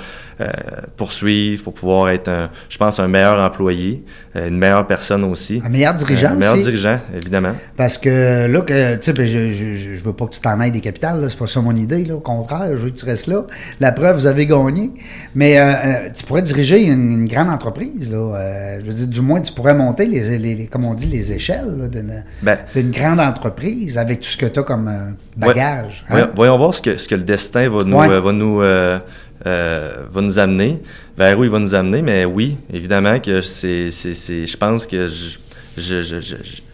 [0.96, 4.02] poursuivre, pour pouvoir être, un, je pense, un meilleur employé,
[4.34, 5.60] une meilleure personne aussi.
[5.64, 6.62] Un meilleur dirigeant Un meilleur aussi.
[6.64, 7.52] dirigeant, évidemment.
[7.76, 10.58] Parce que là, que, tu sais, ben, je, je, je, veux pas que tu t'en
[10.60, 13.04] ailles des capitales, c'est pas ça mon idée, là, au contraire, je veux que tu
[13.04, 13.42] restes là.
[13.80, 14.90] La preuve, vous avez gagné.
[15.34, 18.16] Mais euh, tu pourrais diriger une, une grande entreprise, là.
[18.36, 21.06] Euh, je veux dire, du moins, tu pourrais monter, les, les, les- comme on dit,
[21.06, 25.10] les échelles d'une Ben, d'une grande entreprise avec tout ce que tu as comme euh,
[25.36, 26.04] bagage.
[26.08, 26.12] hein?
[26.12, 28.08] Voyons, voyons voir ce que, ce que le destin va nous, Ouais.
[28.10, 28.98] euh, va nous, euh,
[29.46, 30.82] euh, va nous amener,
[31.16, 32.02] vers où il va nous amener.
[32.02, 35.08] Mais oui, évidemment que c'est, c'est, c'est- je pense que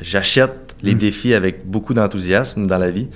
[0.00, 3.08] j'achète les défis avec beaucoup d'enthousiasme dans la vie.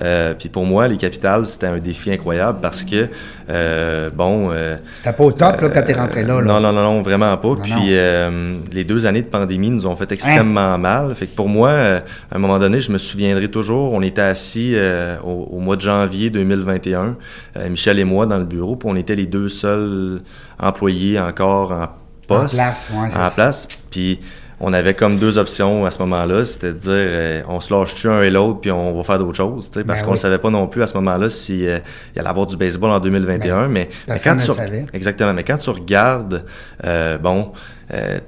[0.00, 3.08] Euh, puis pour moi, les capitales, c'était un défi incroyable parce que,
[3.50, 4.50] euh, bon...
[4.52, 6.40] euh, C'était pas au top là, quand t'es rentré là.
[6.40, 6.42] là.
[6.46, 7.48] non, non, non, non, vraiment pas.
[7.48, 8.60] Non, Puis non.
[8.72, 10.78] les deux années de pandémie nous ont fait extrêmement Hein?
[10.78, 11.14] mal.
[11.14, 12.00] Fait que pour moi, à
[12.32, 14.76] un moment donné, je me souviendrai toujours, on était assis
[15.24, 17.16] au, au mois de janvier 2021,
[17.56, 20.20] euh, Michel et moi dans le bureau, puis on était les deux seuls
[20.58, 21.86] employés encore en
[22.26, 22.54] poste.
[22.54, 23.34] place, ouais, c'est en ça.
[23.34, 23.68] place.
[23.90, 24.20] Puis
[24.60, 28.08] on avait comme deux options à ce moment-là, c'était de dire euh, on se lâche-tu
[28.08, 30.16] un et l'autre puis on va faire d'autres choses, tu sais, parce Ben qu'on ne
[30.16, 30.20] oui.
[30.22, 31.78] savait pas non plus à ce moment-là si euh,
[32.14, 34.86] il allait avoir du baseball en 2021, mais, mais Ben, personne quand tu savait.
[34.92, 36.44] exactement, mais quand tu regardes
[36.84, 37.52] euh, bon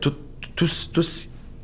[0.01, 0.15] tout-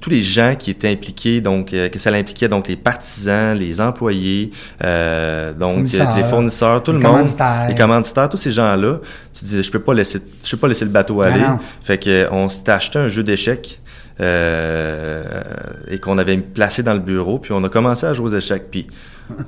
[0.00, 4.50] tous les gens qui étaient impliqués, donc que ça impliquait donc les partisans, les employés,
[4.80, 7.66] donc Fournisseurs, les fournisseurs, tout les le monde, commanditaires.
[7.68, 9.00] les commanditaires, tous ces gens-là,
[9.32, 11.40] tu dis je peux pas laisser je peux pas laisser le bateau aller.
[11.40, 11.58] non.
[11.82, 13.80] Fait que on s'était acheté un jeu d'échecs
[14.20, 18.70] et qu'on avait placé dans le bureau, puis on a commencé à jouer aux échecs.
[18.70, 18.86] Puis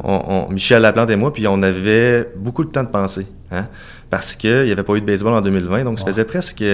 [0.02, 3.26] on, on- Michel Laplante et moi, puis on avait beaucoup de temps de penser.
[3.50, 3.66] Hein?
[4.10, 6.64] Parce qu'il n'y avait pas eu de baseball en 2020, donc ça faisait presque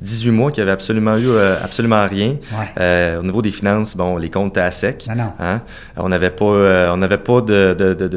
[0.00, 2.30] 18 mois qu'il n'y avait absolument eu euh, absolument rien.
[2.52, 2.66] Ouais.
[2.80, 5.06] Euh, au niveau des finances, bon, les comptes étaient à sec.
[5.08, 5.32] Non, non.
[5.38, 5.60] Hein?
[5.96, 8.08] On n'avait pas, euh, on n'avait pas de, de, de,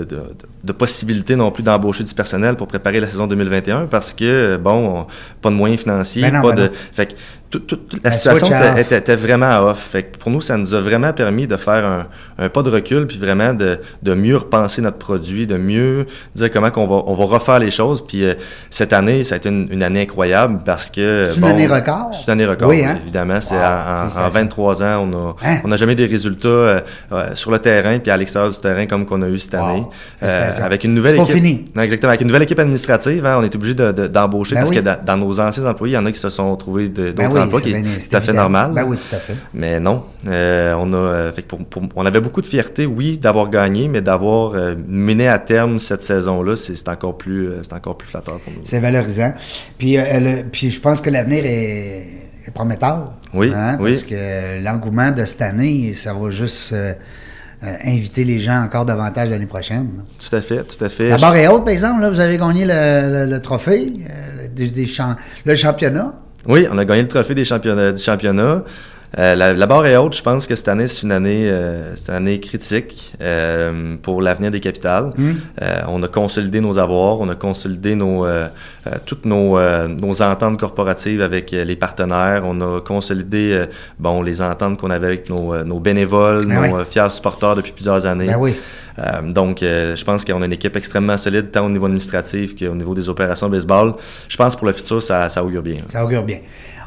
[0.64, 5.02] de, possibilité non plus d'embaucher du personnel pour préparer la saison 2021 parce que, bon,
[5.02, 5.08] on-
[5.42, 6.68] pas de moyens financiers, Ben non, pas ben de...
[6.70, 6.74] non.
[6.94, 7.14] Fait que
[7.60, 9.90] toute la situation était, était- vraiment off.
[9.92, 12.70] Fait que pour nous, ça nous a vraiment permis de faire un, un pas de
[12.70, 17.04] recul puis vraiment de, de mieux repenser notre produit, de mieux dire comment qu'on va,
[17.08, 18.06] on va refaire les choses.
[18.06, 18.34] Puis euh,
[18.70, 21.28] cette année, ça a été une, une année incroyable parce que...
[21.32, 22.10] C'est une année record?
[22.14, 22.98] C'est une année record, Oui, hein?
[23.04, 23.40] évidemment.
[23.42, 24.30] C'est Wow, en- en, en félicitations.
[24.40, 25.60] 23 ans, on a, Hein?
[25.64, 26.80] on n'a jamais des résultats euh,
[27.12, 29.66] euh, sur le terrain puis à l'extérieur du terrain comme qu'on a eu cette Wow.
[29.66, 29.86] année.
[30.62, 31.36] Avec une nouvelle pas équipe.
[31.36, 31.66] fini.
[31.76, 32.10] Non, exactement.
[32.10, 34.78] Avec une nouvelle équipe administrative, hein, on est obligé de- de- d'embaucher Ben parce oui.
[34.78, 37.12] que da- dans nos anciens employés, il y en a qui se sont trouvés de-
[37.12, 37.30] d'autres
[37.62, 38.34] Qui est bien- tout à fait évident.
[38.44, 38.72] normal.
[38.74, 39.36] Ben oui, tout à fait.
[39.54, 42.86] Mais non, euh, on a, euh, fait que pour- pour- on avait beaucoup de fierté,
[42.86, 47.98] oui, d'avoir gagné, mais d'avoir euh, mené à terme cette saison-là, c'est encore plus, encore
[47.98, 48.62] plus flatteur pour nous.
[48.64, 49.34] C'est valorisant.
[49.78, 52.08] Puis, euh, le- puis je pense que l'avenir est,
[52.48, 53.14] est prometteur.
[53.34, 53.92] Oui, hein, oui.
[53.92, 56.94] Parce que l'engouement de cette année, ça va juste euh,
[57.86, 59.88] inviter les gens encore davantage l'année prochaine.
[59.98, 60.04] là.
[60.20, 61.08] Tout à fait, tout à fait.
[61.10, 62.02] La barre est haute, par exemple.
[62.02, 66.14] Là, vous avez gagné le, le- le trophée, euh, des, des champ- le championnat.
[66.48, 68.64] Oui, on a gagné le trophée des championnats, du championnat.
[69.20, 70.16] Euh, la, la barre est haute.
[70.18, 74.24] Je pense que cette année, c'est une année, euh, c'est une année critique euh, pour
[74.24, 75.12] l'avenir des capitales.
[75.20, 78.26] Euh, on a consolidé nos avoirs, on a consolidé nos,
[79.06, 82.42] toutes nos, nos ententes corporatives avec les partenaires.
[82.46, 83.66] On a consolidé
[84.00, 86.84] bon, les ententes qu'on avait avec nos, nos bénévoles, Ben nos oui.
[86.90, 88.28] fiers supporters depuis plusieurs années.
[88.28, 88.56] Ben oui.
[89.00, 92.56] Euh, donc, euh, je pense qu'on a une équipe extrêmement solide, tant au niveau administratif
[92.58, 93.94] qu'au niveau des opérations baseball.
[94.30, 95.78] Je pense que pour le futur, ça, ça augure bien.
[95.88, 96.40] Ça augure bien.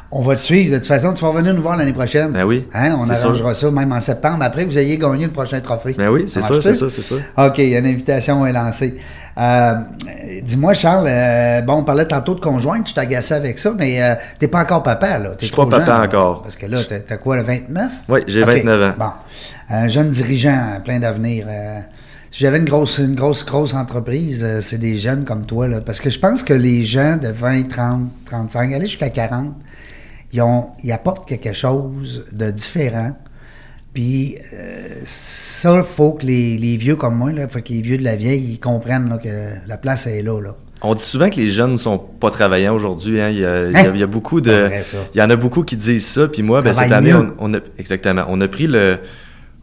[0.09, 0.71] On va te suivre.
[0.71, 2.31] De toute façon, tu vas revenir nous voir l'année prochaine.
[2.31, 5.31] Ben oui, Hein, on arrangera ça même en septembre, après que vous ayez gagné le
[5.31, 5.95] prochain trophée.
[5.97, 6.61] Ben oui, c'est marche-tu?
[6.61, 7.15] c'est ça, c'est ça.
[7.45, 8.95] OK, une invitation est lancée.
[9.37, 9.73] Euh,
[10.43, 14.15] Dis-moi, Charles, euh, bon, on parlait tantôt de conjointe, je t'agaçais avec ça, mais euh,
[14.39, 15.31] t'es pas encore papa, là.
[15.39, 16.01] Je suis pas papa là.
[16.03, 16.41] encore.
[16.41, 17.91] Parce que là, t'as quoi, le 29?
[18.07, 18.95] Oui, j'ai OK, 29 ans.
[18.97, 19.11] Bon.
[19.75, 21.47] Un jeune dirigeant, plein d'avenir.
[22.31, 25.81] Si j'avais une grosse, une grosse, grosse entreprise, euh, c'est des jeunes comme toi, là.
[25.81, 29.55] Parce que je pense que les gens de 20, 30, 35, aller jusqu'à 40,
[30.33, 33.13] ils, ont, ils apportent quelque chose de différent.
[33.93, 37.81] Puis euh, ça, il faut que les, les vieux comme moi, il faut que les
[37.81, 40.39] vieux de la vieille, ils comprennent là, que la place est là.
[40.41, 40.55] là.
[40.83, 43.19] On dit souvent que les jeunes ne sont pas travaillants aujourd'hui.
[43.19, 43.29] Hein.
[43.29, 43.91] Il, il Hein?
[43.93, 44.69] il y a beaucoup de.
[45.15, 46.27] Il y en a beaucoup qui disent ça.
[46.27, 48.25] Puis moi, ben, cette année, on a exactement.
[48.27, 48.99] On a pris le.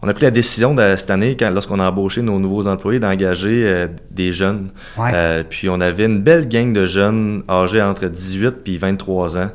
[0.04, 3.64] On a pris la décision de, cette année, lorsqu'on a embauché nos nouveaux employés, d'engager
[3.64, 4.70] euh, des jeunes.
[4.98, 5.10] Ouais.
[5.14, 9.50] Euh, puis on avait une belle gang de jeunes âgés entre 18 puis 23 ans.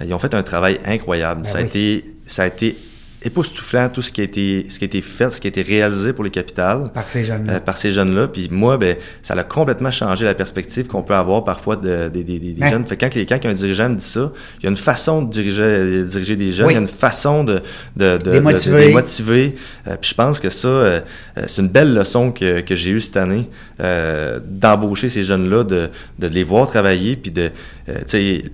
[0.00, 1.42] Euh, Ils ont fait un travail incroyable.
[1.42, 2.76] Ben ça, a été, ça a été
[3.22, 5.62] époustouflant tout ce qui a été, ce qui a été fait, ce qui a été
[5.62, 6.90] réalisé pour les capitales.
[6.94, 7.54] Par ces jeunes-là.
[7.54, 8.28] Euh, par ces jeunes-là.
[8.28, 12.22] Puis moi, ben, ça a complètement changé la perspective qu'on peut avoir parfois de, de-
[12.22, 12.86] de- de- des jeunes.
[12.86, 15.22] Fait que quand, les, quand un dirigeant me dit ça, il y a une façon
[15.22, 16.72] de diriger, de diriger des jeunes, Oui.
[16.72, 17.60] il y a une façon de,
[17.96, 18.86] de, de, Les de- motiver.
[18.86, 19.54] les motiver.
[19.86, 21.00] Euh, puis je pense que ça, euh,
[21.38, 23.48] euh, c'est une belle leçon que, que j'ai eue cette année,
[23.80, 27.50] euh, d'embaucher ces jeunes-là, de, de les voir travailler, puis de,
[27.88, 28.44] euh, tu sais,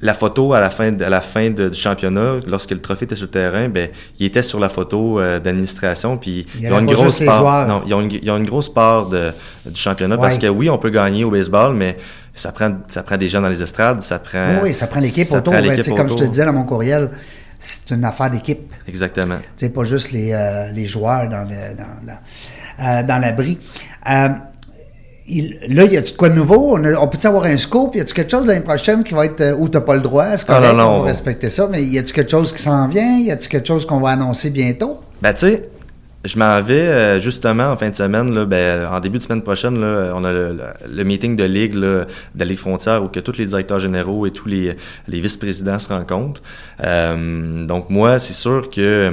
[0.00, 3.04] la photo à la fin, de- à la fin de- du championnat, lorsque le trophée
[3.06, 6.64] était sur le terrain, ben, il était sur la photo euh, d'administration, puis Il y
[6.64, 7.66] ils ont une grosse part.
[7.66, 9.32] Non, ils ont une, ils ont une grosse part de,
[9.66, 11.96] du championnat parce que oui, on peut gagner au baseball, mais
[12.34, 14.48] ça prend, ça prend des gens dans les estrades, ça prend.
[14.54, 15.52] oui, oui, ça prend l'équipe autour.
[15.52, 16.28] prend Ben, sais, comme je te autour.
[16.28, 17.10] disais dans mon courriel,
[17.58, 18.72] c'est une affaire d'équipe.
[18.88, 19.36] Exactement.
[19.56, 22.18] C'est pas juste les, euh, les joueurs dans le dans, dans,
[22.86, 23.58] euh, dans l'abri.
[24.10, 24.28] Euh,
[25.26, 26.78] il- là, y a-tu de quoi de nouveau?
[26.78, 27.94] On, peut-tu avoir un scoop?
[27.96, 30.36] Y a-tu quelque chose l'année prochaine qui va être euh, où t'as pas le droit?
[30.36, 32.62] C'est Ah, correct, non, non, on va respecter ça, mais y a-tu quelque chose qui
[32.62, 33.18] s'en vient?
[33.18, 34.98] Y a-tu quelque chose qu'on va annoncer bientôt?
[35.22, 35.68] Ben, tu sais,
[36.24, 39.42] je m'en vais euh, justement en fin de semaine, là, ben, en début de semaine
[39.42, 40.56] prochaine, là, on a le,
[40.90, 44.30] le meeting de Ligue là, de Ligue frontière où que tous les directeurs généraux et
[44.30, 44.74] tous les,
[45.06, 46.40] les vice-présidents se rencontrent.
[46.82, 49.10] Euh, donc moi, c'est sûr que euh,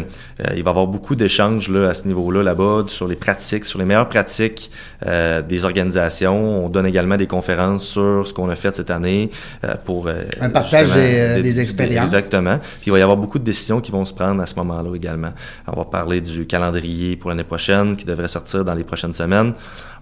[0.56, 3.80] il va y avoir beaucoup d'échanges là, à ce niveau-là, là-bas, sur les pratiques, sur
[3.80, 4.72] les meilleures pratiques
[5.06, 6.66] euh, des organisations.
[6.66, 9.32] On donne également des conférences sur ce qu'on a fait cette année
[9.66, 10.08] euh, pour...
[10.08, 12.14] euh, Un partage des, des expériences.
[12.14, 12.58] Exactement.
[12.58, 14.96] Puis il va y avoir beaucoup de décisions qui vont se prendre à ce moment-là
[14.96, 15.34] également.
[15.68, 19.54] On va parler du calendrier pour l'année prochaine qui devrait sortir dans les prochaines semaines.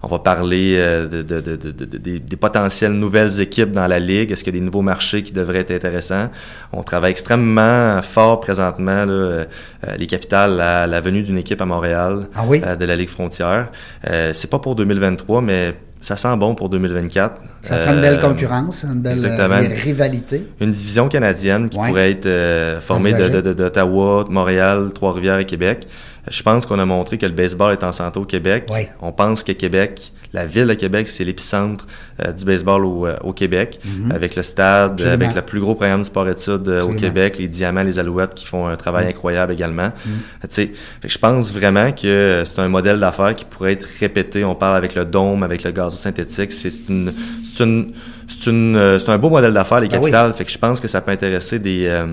[0.02, 3.98] On va parler euh, de, de- de- de- de- des, potentielles nouvelles équipes dans la
[3.98, 4.30] ligue.
[4.32, 6.30] Est-ce qu'il y a des nouveaux marchés qui devraient être intéressants?
[6.72, 9.44] On travaille extrêmement fort présentement, là, euh,
[9.98, 12.62] les capitales, à la venue d'une équipe à Montréal Ah oui?
[12.64, 13.68] euh, de la Ligue frontière.
[14.32, 17.34] C'est pas pour 2023, mais ça sent bon pour 2024.
[17.62, 20.46] Ça fera une belle concurrence, une belle euh, rivalité.
[20.60, 21.88] une division canadienne qui Ouais.
[21.88, 23.34] pourrait être euh, formée de- Envisagée.
[23.34, 25.86] de- de- d'Ottawa, de Montréal, Trois-Rivières et Québec.
[26.30, 28.66] Je pense qu'on a montré que le baseball est en santé au Québec.
[29.00, 31.86] On pense que Québec, la ville de Québec, c'est l'épicentre
[32.24, 33.80] euh, du baseball au, euh, au Québec,
[34.10, 34.92] avec le stade, Mhm.
[35.06, 35.24] Absolument.
[35.24, 36.92] avec le plus gros programme de sport-études euh, au.
[36.94, 39.10] Québec, les Diamants, les Alouettes qui font un travail Mhm.
[39.10, 39.90] incroyable également.
[40.48, 44.44] Fait que je pense vraiment que c'est un modèle d'affaires qui pourrait être répété.
[44.44, 46.52] On parle avec le dôme, avec le gazon synthétique.
[46.52, 47.12] C'est une,
[48.28, 50.00] c'est une, un beau modèle d'affaires, les Ah oui.
[50.12, 50.34] capitales.
[50.34, 52.06] Fait que je pense que ça peut intéresser des, euh,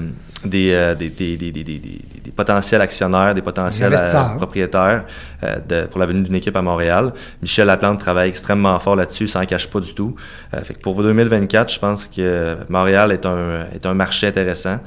[0.43, 1.35] des, euh, des, des,
[2.27, 3.91] des, potentiels actionnaires, des potentiels
[4.33, 5.05] euh, propriétaires
[5.43, 7.11] euh, de- pour la venue d'une équipe à Montréal.
[7.41, 10.15] Michel Laplante travaille extrêmement fort là-dessus, s'en cache pas du tout.
[10.53, 14.79] Euh, fait que pour 2024, je pense que Montréal est un, est un marché intéressant.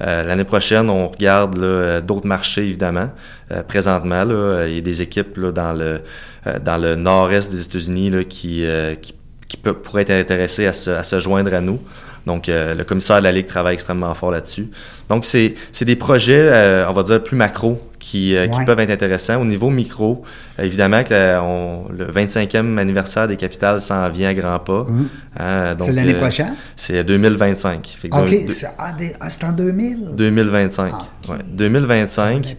[0.00, 1.58] Euh, L'année prochaine, on regarde
[2.06, 3.10] d'autres marchés, évidemment.
[3.50, 6.00] Euh, présentement, là, il y a des équipes là, dans le,
[6.46, 8.64] euh, dans le nord-est des États-Unis qui,
[9.02, 9.14] qui,
[9.48, 11.80] qui peut- pourraient être intéressées à se, à se joindre à nous.
[12.28, 14.68] Donc, euh, le commissaire de la Ligue travaille extrêmement fort là-dessus.
[15.08, 18.90] Donc, c'est des projets, euh, on va dire, plus macro qui, euh, qui peuvent être
[18.90, 19.40] intéressants.
[19.40, 20.22] Au niveau micro,
[20.58, 24.84] évidemment que la- on- le 25e anniversaire des capitales s'en vient à grands pas.
[24.88, 25.76] Hein, Mhm.
[25.86, 26.54] C'est l'année prochaine?
[26.76, 27.96] C'est 2025.
[27.98, 30.10] Fait que OK, c'est ah, ah, en 2000?
[30.16, 30.92] 2025.
[30.94, 32.56] Ah, Ouais, 2025.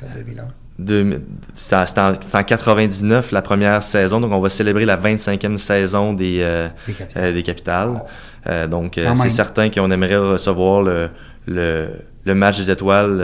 [0.00, 0.48] C'est en 2001.
[1.54, 5.56] C'est en, en- c'est en 99 la première saison, donc on va célébrer la 25e
[5.56, 7.22] saison des, euh, Des capitales.
[7.24, 8.02] euh, des capitales.
[8.46, 11.08] Euh, donc euh, c'est certain qu'on aimerait recevoir le,
[11.46, 11.88] le,
[12.24, 13.20] le match des étoiles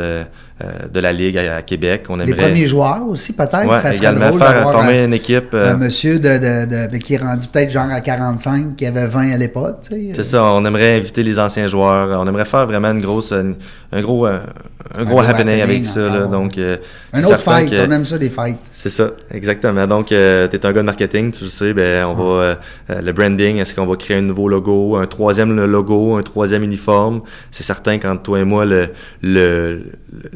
[0.60, 2.04] de la Ligue à, à Québec.
[2.08, 3.66] On Les aimerait premiers joueurs aussi, peut-être.
[3.66, 5.52] ouais, ça également drôle faire former un, une équipe.
[5.52, 9.06] euh, un monsieur de, de- de- qui est rendu peut-être genre à 45, qui avait
[9.06, 9.78] 20 à l'époque.
[9.82, 10.10] tu sais.
[10.14, 12.18] C'est ça, on aimerait inviter les anciens joueurs.
[12.20, 13.56] On aimerait faire vraiment une grosse, une-
[13.92, 14.38] un gros, euh,
[14.96, 16.00] un, gros gros happening happening avec ça.
[16.00, 16.08] Là.
[16.20, 16.28] encore.
[16.30, 16.76] Donc, euh,
[17.12, 18.56] Un autre fight, que- on aime ça des fights.
[18.72, 19.86] C'est ça, exactement.
[19.86, 22.54] Donc, euh, tu es un gars de marketing, tu le sais, ben, on va, euh,
[22.90, 26.62] euh, le branding, est-ce qu'on va créer un nouveau logo, un troisième logo, un troisième
[26.62, 27.20] uniforme?
[27.50, 28.88] C'est certain, quand toi et moi, le,
[29.22, 29.82] le,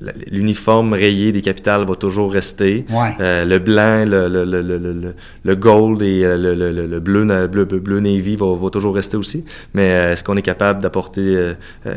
[0.01, 2.85] le- l'uniforme rayé des capitales va toujours rester.
[2.91, 3.15] Ouais.
[3.21, 7.25] Euh, le blanc, le, le, le, le, gold et euh, le, le, le, le bleu,
[7.49, 9.45] bleu, bleu, bleu navy va, va toujours rester aussi.
[9.75, 11.53] Mais euh, est-ce qu'on est capable d'apporter euh,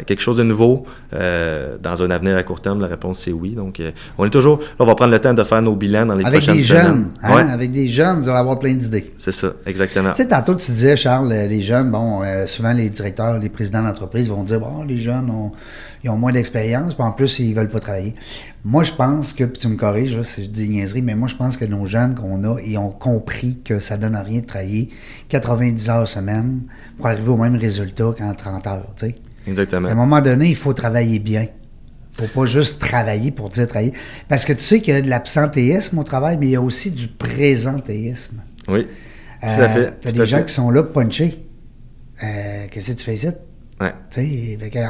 [0.06, 2.82] quelque chose de nouveau dans un avenir à court terme?
[2.82, 3.52] La réponse, c'est oui.
[3.52, 3.82] Donc,
[4.18, 4.60] on est toujours...
[4.60, 6.64] Là, on va prendre le temps de faire nos bilans dans les Avec prochaines des
[6.64, 6.86] semaines.
[6.86, 7.08] jeunes.
[7.22, 7.52] hein, Ouais.
[7.52, 9.14] Avec des jeunes, vous allez avoir plein d'idées.
[9.18, 10.12] C'est ça, exactement.
[10.14, 14.30] Tu sais, tantôt, tu disais, Charles, les jeunes, bon, souvent les directeurs, les présidents d'entreprise
[14.30, 15.52] vont dire, bon, les jeunes, ont,
[16.04, 18.14] ils ont moins d'expérience, puis en plus, ils veulent pas travailler.
[18.66, 21.28] Moi, je pense que, puis tu me corriges, là, si je dis niaiserie, mais moi,
[21.28, 24.46] je pense que nos jeunes qu'on a, ils ont compris que ça donne rien de
[24.46, 24.90] travailler
[25.30, 26.62] 90 heures semaine
[26.98, 29.16] pour arriver au même résultat qu'en 30 heures, tu sais.
[29.48, 29.90] Exactement.
[29.90, 31.48] À un moment donné, il faut travailler bien.
[32.18, 33.92] faut pas juste travailler pour dire travailler.
[34.30, 36.62] Parce que tu sais qu'il y a de l'absentéisme au travail, mais il y a
[36.62, 38.42] aussi du présentéisme.
[38.68, 38.84] Oui,
[39.42, 40.00] tout Euh, à fait.
[40.00, 40.46] T'as des à gens fait.
[40.46, 41.46] qui sont là punchés.
[42.24, 43.28] Euh, Qu'est-ce que tu fais ici?
[43.82, 43.94] Ouais.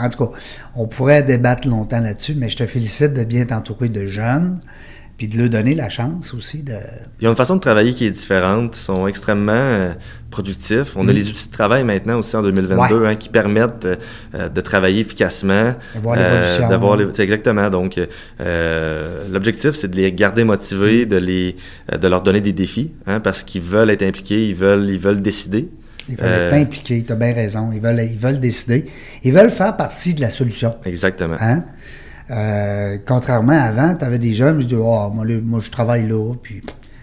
[0.02, 0.38] En tout cas,
[0.76, 4.60] on pourrait débattre longtemps là-dessus, mais je te félicite de bien t'entourer de jeunes,
[5.18, 6.74] puis de leur donner la chance aussi de.
[7.22, 8.76] Ils ont une façon de travailler qui est différente.
[8.76, 9.94] Ils sont extrêmement euh,
[10.32, 10.96] productifs.
[10.96, 13.02] On a les outils de travail maintenant aussi en 2022 Mm.
[13.04, 13.08] Ouais.
[13.10, 13.96] hein, qui permettent euh,
[14.36, 15.76] euh, de travailler efficacement.
[15.94, 16.96] D'avoir l'évolution.
[16.98, 17.70] les- c'est exactement.
[17.70, 18.00] Donc,
[18.42, 20.48] euh, l'objectif, c'est de les garder Mm.
[20.48, 21.56] motivés, de, les,
[21.92, 25.00] euh, de leur donner des défis, hein, parce qu'ils veulent être impliqués, ils veulent, ils
[25.00, 25.70] veulent décider.
[26.10, 27.72] Ils veulent Euh, être impliqués, tu as bien raison.
[27.72, 28.86] Ils veulent, ils veulent décider.
[29.24, 30.74] Ils veulent faire partie de la solution.
[30.86, 31.38] Exactement.
[31.40, 31.64] Hein?
[32.32, 35.70] Euh, contrairement à avant, tu avais des jeunes qui disaient oh, moi, là, moi, je
[35.70, 36.34] travaille là.
[36.42, 36.62] Puis,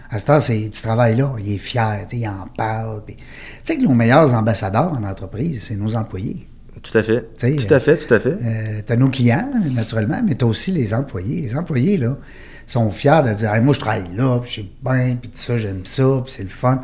[0.09, 1.33] à ce temps, tu travailles là.
[1.39, 3.03] Il est fier, il en parle.
[3.05, 3.23] puis- Tu
[3.63, 6.47] sais que nos meilleurs ambassadeurs en entreprise, c'est nos employés.
[6.81, 7.27] Tout à fait.
[7.37, 8.29] Tout à fait, tout à fait.
[8.43, 11.41] Euh, tu as nos clients, naturellement, mais tu as aussi les employés.
[11.43, 12.17] Les employés, là,
[12.65, 15.37] sont fiers de dire Hey, moi, je travaille là, puis je suis bien, puis tout
[15.37, 16.81] ça, j'aime ça, puis c'est le fun.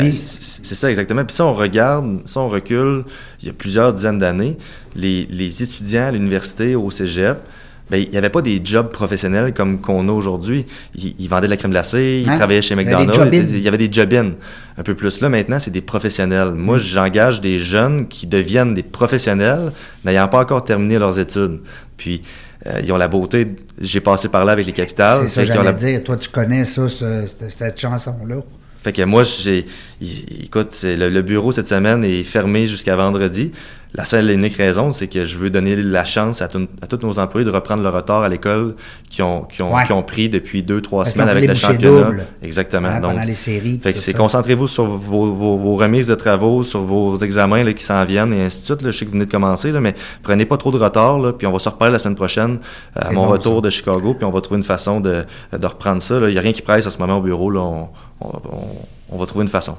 [0.00, 1.24] Mais c'est ça exactement.
[1.24, 3.04] Puis si on regarde, si on recule,
[3.42, 4.56] il y a plusieurs dizaines d'années,
[4.96, 7.38] les, les étudiants à l'université, au cégep,
[7.90, 10.64] ben, il n'y avait pas des jobs professionnels comme qu'on a aujourd'hui.
[10.94, 12.36] Ils, ils vendaient de la crème glacée, ils Hein?
[12.36, 14.30] travaillaient chez McDonald's, il y avait des job-ins.
[14.78, 16.52] Un peu plus là, maintenant, c'est des professionnels.
[16.52, 16.56] Mm.
[16.58, 19.72] Moi, j'engage des jeunes qui deviennent des professionnels,
[20.06, 21.60] n'ayant pas encore terminé leurs études.
[21.98, 22.22] Puis,
[22.66, 23.56] euh, ils ont la beauté.
[23.78, 25.22] J'ai passé par là avec les capitales.
[25.22, 26.02] C'est ça que j'allais la- dire.
[26.02, 28.36] Toi, tu connais ça, ce- cette, cette chanson-là?
[28.82, 29.66] Fait que moi, j'ai.
[30.42, 33.52] Écoute, le bureau cette semaine est fermé jusqu'à vendredi.
[33.94, 36.86] La seule et unique raison, c'est que je veux donner la chance à, tout- à
[36.86, 38.74] tous nos employés de reprendre le retard à l'école
[39.10, 39.84] qui ont, qui ont, Ouais.
[39.84, 42.04] qui ont pris depuis deux, trois Parce semaines qu'ils avec le championnat.
[42.04, 42.26] doubles.
[42.42, 42.88] Exactement.
[42.88, 43.78] Hein, Donc, pendant les séries.
[43.82, 47.74] fait que c'est concentrez-vous sur vos, vos- vos remises de travaux, sur vos examens là,
[47.74, 48.80] qui s'en viennent et ainsi de suite.
[48.82, 48.90] Là.
[48.92, 51.18] Je sais que vous venez de commencer, là, mais prenez pas trop de retard.
[51.18, 52.60] Là, puis on va se reparler la semaine prochaine
[52.96, 54.14] euh, à mon bon, retour de Chicago.
[54.14, 56.18] Puis on va trouver une façon de, de reprendre ça.
[56.18, 56.28] là.
[56.28, 57.50] Il n'y a rien qui presse à ce moment au bureau.
[57.50, 57.60] Là.
[57.60, 57.88] On,
[58.22, 58.76] on- on-
[59.10, 59.76] on va trouver une façon.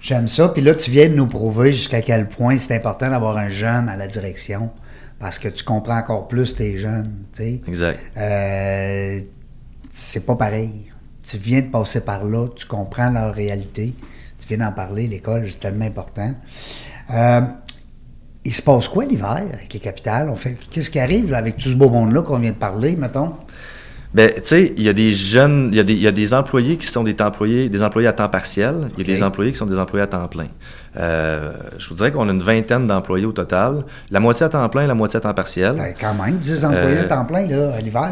[0.00, 0.48] J'aime ça.
[0.48, 3.88] Puis là, tu viens de nous prouver jusqu'à quel point c'est important d'avoir un jeune
[3.88, 4.70] à la direction.
[5.18, 7.12] Parce que tu comprends encore plus tes jeunes.
[7.40, 7.98] Exact.
[8.16, 9.20] Euh,
[9.90, 10.92] c'est pas pareil.
[11.22, 13.94] Tu viens de passer par là, tu comprends leur réalité.
[14.38, 16.32] Tu viens d'en parler, l'école, c'est tellement important.
[17.12, 17.40] Euh,
[18.44, 20.30] il se passe quoi l'hiver avec les capitales?
[20.30, 22.94] On fait, qu'est-ce qui arrive là, avec tout ce beau monde-là qu'on vient de parler,
[22.96, 23.34] mettons?
[24.14, 26.12] Ben, tu sais, il y a des jeunes, il y, a des- il y a
[26.12, 29.22] des employés qui sont des employés, des employés à temps partiel, il y a des
[29.22, 30.46] employés qui sont des employés à temps plein.
[30.96, 34.68] Euh, je vous dirais qu'on a une vingtaine d'employés au total, la moitié à temps
[34.68, 35.74] plein, la moitié à temps partiel.
[35.76, 38.10] Ben, quand même, 10 employés Euh, à temps plein, là, à l'hiver.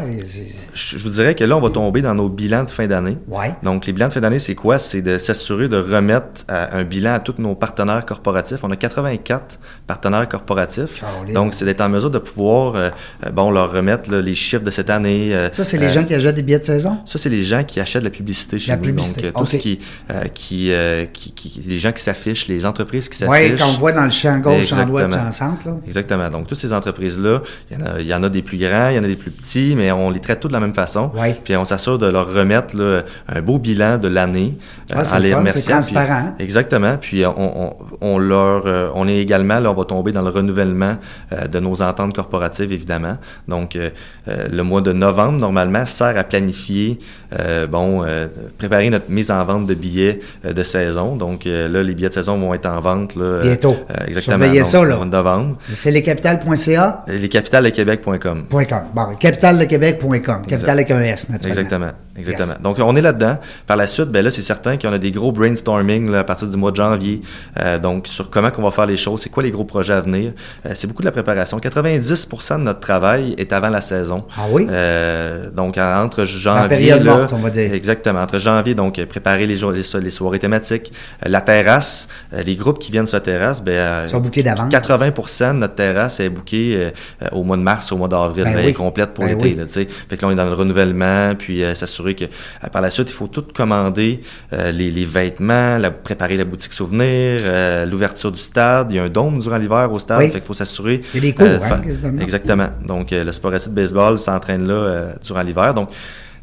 [0.73, 3.17] Je, je vous dirais que là, on va tomber dans nos bilans de fin d'année.
[3.27, 3.53] Ouais.
[3.63, 4.79] Donc, les bilans de fin d'année, c'est quoi?
[4.79, 8.59] C'est de s'assurer de remettre à- un bilan à tous nos partenaires corporatifs.
[8.63, 11.01] On a 84 partenaires corporatifs.
[11.33, 12.89] Donc, c'est d'être en mesure de pouvoir, euh,
[13.25, 15.35] euh, bon, leur remettre là, les chiffres de cette année.
[15.35, 16.99] euh, Ça, c'est les euh, gens qui achètent des billets de saison?
[17.05, 18.83] Ça, c'est les gens qui achètent de la publicité chez La nous.
[18.83, 19.79] publicité, Donc, euh, tout ce qui,
[20.11, 23.61] euh, qui, euh, qui, qui- les gens qui s'affichent, les entreprises qui Oui, s'affichent.
[23.61, 25.31] qu'on voit dans le champ gauche, champ droit, Exactement.
[25.31, 25.67] champ centre.
[25.67, 25.75] Là.
[25.85, 26.29] Exactement.
[26.29, 28.89] Donc, toutes ces entreprises-là, il y, en a, il y en a des plus grands,
[28.89, 30.73] il y en a des plus petits, mais on les traite tous de la même
[30.73, 31.11] façon.
[31.15, 31.39] Ouais.
[31.43, 34.57] Puis on s'assure de leur remettre là, un beau bilan de l'année
[34.93, 35.61] Ah, c'est en le les remerciant.
[35.61, 36.33] c'est transparent.
[36.37, 36.97] Puis- exactement.
[36.99, 40.29] Puis on, on, on leur, euh, on est également, là, on va tomber dans le
[40.29, 40.95] renouvellement
[41.31, 43.17] euh, de nos ententes corporatives, évidemment.
[43.47, 43.89] Donc, euh,
[44.27, 46.99] euh, le mois de novembre, normalement, sert à planifier,
[47.39, 48.27] euh, bon, euh,
[48.57, 51.15] préparer notre mise en vente de billets euh, de saison.
[51.15, 53.15] Donc, euh, là, les billets de saison vont être en vente.
[53.15, 53.75] Là, euh, Bientôt.
[53.89, 54.37] euh, exactement.
[54.37, 55.05] Surveillez Donc, ça, là.
[55.05, 55.57] novembre.
[55.73, 57.03] C'est lescapitales.ca?
[57.07, 58.19] Lescapitalesquebec.com.
[58.19, 58.83] .com.
[58.93, 60.45] Bon, capitaldequebec.com.
[60.47, 61.61] Capital avec un S, naturellement.
[61.61, 62.53] Exactement, exactement.
[62.53, 62.61] Yes.
[62.61, 63.37] Donc, on est là-dedans.
[63.65, 66.47] Par la suite, ben là, c'est certain qu'on a des gros brainstorming là, à partir
[66.47, 67.21] du mois de janvier.
[67.59, 70.01] Euh, donc, sur comment qu'on va faire les choses, c'est quoi les gros projets à
[70.01, 70.33] venir.
[70.65, 71.59] Euh, c'est beaucoup de la préparation.
[71.59, 74.25] 90% de notre travail est avant la saison.
[74.37, 74.67] Ah oui?
[74.69, 76.67] Euh, donc, en- entre janvier...
[76.69, 77.73] période là, morte, on va dire.
[77.73, 78.21] Exactement.
[78.21, 80.91] Entre janvier, donc, euh, préparer les, jours, les, so- les soirées thématiques,
[81.25, 84.43] euh, la terrasse, euh, les groupes qui viennent sur la terrasse, ben, Ils sont bookés
[84.43, 84.71] d'avance.
[84.71, 86.91] 80% de notre terrasse est bookée
[87.31, 88.43] au mois de mars, au mois d'avril.
[88.45, 88.71] Ben Elle oui.
[88.71, 89.49] est complète pour Ben l'été.
[89.49, 89.55] oui.
[89.55, 89.87] là, tu sais.
[90.09, 91.73] Fait que là, on est dans le renouvellement, puis euh,
[92.07, 94.21] s'assurer que euh, par la suite, il faut tout commander,
[94.53, 98.91] euh, les, les vêtements, la- préparer la boutique souvenir, euh, l'ouverture du stade.
[98.91, 100.25] Il y a un dôme durant l'hiver au stade, Oui.
[100.27, 101.01] fait qu'il faut s'assurer.
[101.13, 101.81] Il y a des cours, hein.
[102.21, 102.69] Exactement.
[102.85, 105.73] Donc, le sportif de baseball s'entraîne là durant l'hiver.
[105.73, 105.95] Donc, tu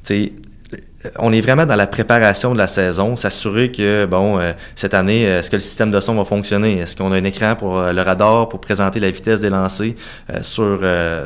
[0.03, 0.33] sais,
[1.19, 5.27] on est vraiment dans la préparation de la saison, s'assurer que, bon, euh, cette année,
[5.27, 6.79] euh, est-ce que le système de son va fonctionner?
[6.79, 9.93] Est-ce qu'on a un écran pour euh, le radar pour présenter la vitesse des lancers
[10.31, 10.81] euh, sur,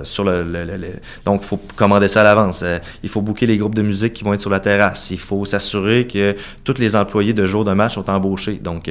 [0.05, 0.89] sur le, le- le- le-
[1.25, 2.65] Donc, il faut commander ça à l'avance.
[3.03, 5.11] Il faut booker les groupes de musique qui vont être sur la terrasse.
[5.11, 8.61] Il faut s'assurer que tous les employés de jour de match sont embauchés.
[8.63, 8.91] Donc,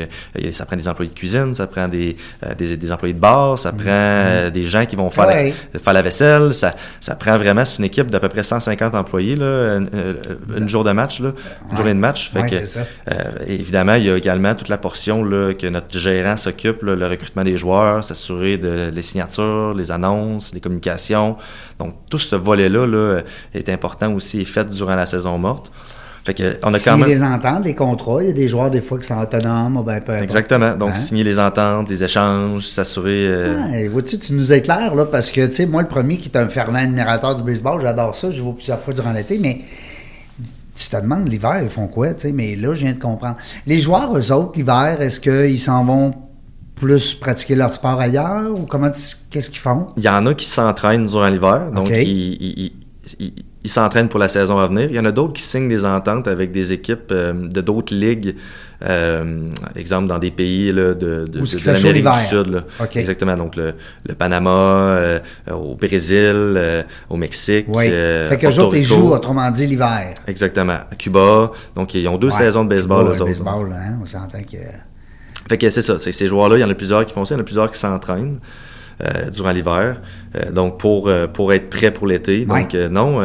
[0.54, 2.16] ça prend des employés de cuisine, ça prend des,
[2.58, 5.54] des, des employés de bar, ça prend euh, des gens qui vont faire, Ouais.
[5.74, 6.54] la, faire la vaisselle.
[6.54, 9.90] Ça, ça prend vraiment, c'est une équipe d'à peu près 150 employés, là, une,
[10.58, 11.32] une de match, là,
[11.72, 12.32] une journée de match.
[12.32, 12.86] Fait Ouais, que, c'est ça.
[13.12, 13.16] euh,
[13.48, 17.44] évidemment, il y a également toute la portion là, que notre gérant s'occupe, le recrutement
[17.44, 21.38] des joueurs, s'assurer de les signatures, les annonces, les communications.
[21.80, 23.20] Donc, tout ce volet-là là,
[23.54, 25.72] est important aussi et fait durant la saison morte.
[26.26, 27.08] Fait que, on a Signer quand même...
[27.08, 30.02] les ententes, les contrats, il y a des joueurs des fois qui sont autonomes ben
[30.02, 30.12] peu.
[30.12, 30.76] Exactement.
[30.76, 30.96] Donc, Hein?
[30.96, 33.28] signer les ententes, les échanges, s'assurer...
[33.30, 36.38] euh, vois-tu, tu nous éclaires, là, parce que, tu sais, moi, le premier qui est
[36.38, 39.60] un fervent admirateur du baseball, j'adore ça, je vais plusieurs fois durant l'été, mais
[40.78, 43.38] tu te demandes, l'hiver, ils font quoi, tu sais, mais là, je viens de comprendre.
[43.66, 46.14] Les joueurs, eux autres, l'hiver, est-ce qu'ils s'en vont
[46.76, 48.92] plus pratiquer leur sport ailleurs, ou comment,
[49.30, 49.88] qu'est-ce qu'ils font?
[49.98, 51.94] Il y en a qui s'entraînent durant l'hiver, donc OK.
[51.96, 52.72] ils, ils-
[53.20, 53.34] ils-
[53.68, 54.88] ils- s'entraînent pour la saison à venir.
[54.90, 57.94] Il y en a d'autres qui signent des ententes avec des équipes euh, de d'autres
[57.94, 58.36] ligues,
[58.84, 62.26] euh, exemple dans des pays là, de, de, l'Amérique du.
[62.28, 62.48] Sud.
[62.48, 62.64] là.
[62.96, 63.74] Exactement, donc le,
[64.08, 65.20] le Panama, euh,
[65.52, 66.60] au Brésil,
[67.10, 67.88] au Mexique, Oui.
[67.88, 70.14] fait que autres, ils jouent, autrement dit, l'hiver.
[70.28, 71.52] Exactement, à Cuba.
[71.76, 72.34] Donc ils ont deux Ouais.
[72.34, 73.26] saisons de baseball, autres.
[73.26, 74.58] baseball, hein, on s'entend que...
[75.50, 77.38] Fait que c'est ça, ces joueurs-là, il y en a plusieurs qui font ça, il
[77.38, 78.40] y en a plusieurs qui s'entraînent.
[79.00, 80.02] Euh, durant l'hiver.
[80.36, 82.46] Euh, donc, pour, euh, pour être prêt pour l'été.
[82.46, 83.22] Donc, non,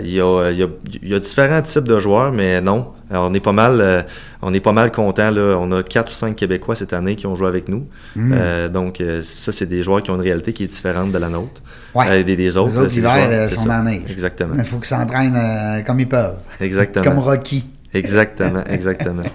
[0.00, 0.68] il y, a, il y, a,
[1.02, 2.92] il y a différents types de joueurs, mais non.
[3.10, 4.06] Alors, on est pas mal,
[4.40, 5.30] on est pas mal content.
[5.30, 5.58] Là.
[5.60, 7.86] On a quatre ou cinq Québécois cette année qui ont joué avec nous.
[8.16, 8.32] Mm.
[8.34, 11.28] Euh, donc, ça, c'est des joueurs qui ont une réalité qui est différente de la
[11.28, 11.60] nôtre.
[11.94, 12.24] Ouais.
[12.24, 12.72] Des, des autres.
[12.72, 14.04] Les autres, l'hiver, sont la neige.
[14.08, 14.54] Exactement.
[14.58, 16.36] Il faut qu'ils s'entraînent comme ils peuvent.
[16.58, 17.04] Exactement.
[17.04, 17.66] Comme Rocky.
[17.94, 19.22] Exactement, exactement.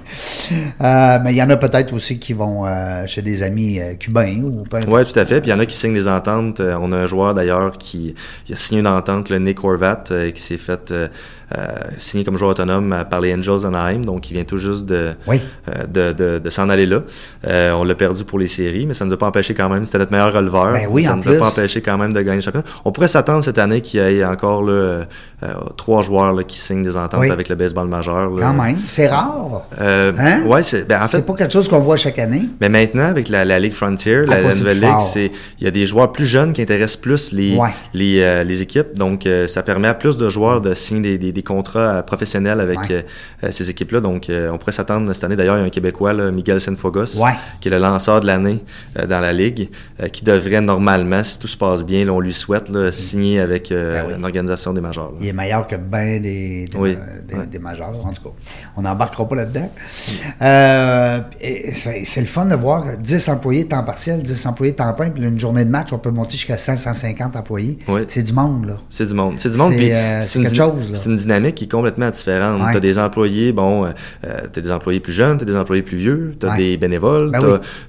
[0.80, 3.96] Euh, mais il y en a peut-être aussi qui vont euh, chez des amis euh,
[3.96, 4.86] cubains ou importe.
[4.88, 5.42] Oui, tout à fait.
[5.42, 6.60] Puis il y en a qui signent des ententes.
[6.60, 10.06] Euh, on a un joueur d'ailleurs qui, qui a signé une entente, le Nick Horvat,
[10.12, 10.94] euh, qui s'est fait
[11.58, 11.66] euh,
[11.98, 14.02] signer comme joueur autonome euh, par les Angels Anaheim.
[14.02, 15.42] Donc il vient tout juste de, Oui.
[15.70, 17.02] euh, de, de, de s'en aller là.
[17.76, 19.86] On l'a perdu pour les séries, mais ça ne nous a pas empêché quand même.
[19.86, 20.74] C'était notre meilleur releveur.
[20.74, 21.36] Ben oui, ça ne nous plus.
[21.36, 22.66] a pas empêché quand même de gagner le championnat.
[22.86, 25.06] On pourrait s'attendre cette année qu'il y ait encore là,
[25.78, 27.32] trois joueurs là, qui signent des ententes Oui.
[27.32, 28.30] avec le baseball majeur.
[28.32, 28.42] là.
[28.42, 28.78] Quand même.
[28.88, 29.64] C'est rare.
[29.80, 30.44] Hein?
[30.46, 32.44] Ouais, c'est, ben, en fait, pas quelque chose qu'on voit chaque année.
[32.60, 35.68] mais maintenant, avec la, la Ligue Frontier, À la, la nouvelle ligue, c'est il y
[35.68, 37.70] a des joueurs plus jeunes qui intéressent plus les, Ouais.
[37.94, 38.96] les, euh, les équipes.
[38.96, 42.02] Donc, euh, ça permet à plus de joueurs de signer des, des, des contrats euh,
[42.02, 42.88] professionnels avec Ouais.
[42.92, 43.02] euh,
[43.46, 44.02] euh, ces équipes-là.
[44.02, 45.36] Donc, euh, on pourrait s'attendre cette année.
[45.36, 47.32] D'ailleurs, il y a un Québécois, là, Miguel Senfogos, Ouais.
[47.62, 48.64] qui est le lanceur de l'année
[49.08, 49.70] dans la Ligue,
[50.12, 53.70] qui devrait normalement, si tout se passe bien, là, on lui souhaite là, signer avec
[53.70, 54.14] Ben oui.
[54.18, 55.14] une organisation des majors.
[55.22, 56.98] Il est meilleur que ben des, des, Oui.
[57.28, 57.46] des, Ouais.
[57.46, 58.30] des majeurs, en tout cas.
[58.76, 59.70] On n'embarquera pas là-dedans.
[61.40, 65.40] C'est le fun de voir 10 employés temps partiel, 10 employés temps plein, puis une
[65.40, 67.78] journée de match, on peut monter jusqu'à 100, 150 employés.
[67.88, 68.02] Oui.
[68.08, 68.78] C'est du monde, là.
[68.90, 69.36] C'est du monde.
[69.38, 69.74] C'est du monde.
[69.76, 72.62] Puis euh, c'est une, quelque chose, c'est une dynamique qui est complètement différente.
[72.62, 72.72] Ouais.
[72.72, 73.90] Tu as des employés, bon, euh,
[74.54, 76.58] tu as des employés plus jeunes, tu as des employés plus vieux, tu as Ouais.
[76.58, 77.40] des bénévoles, Ben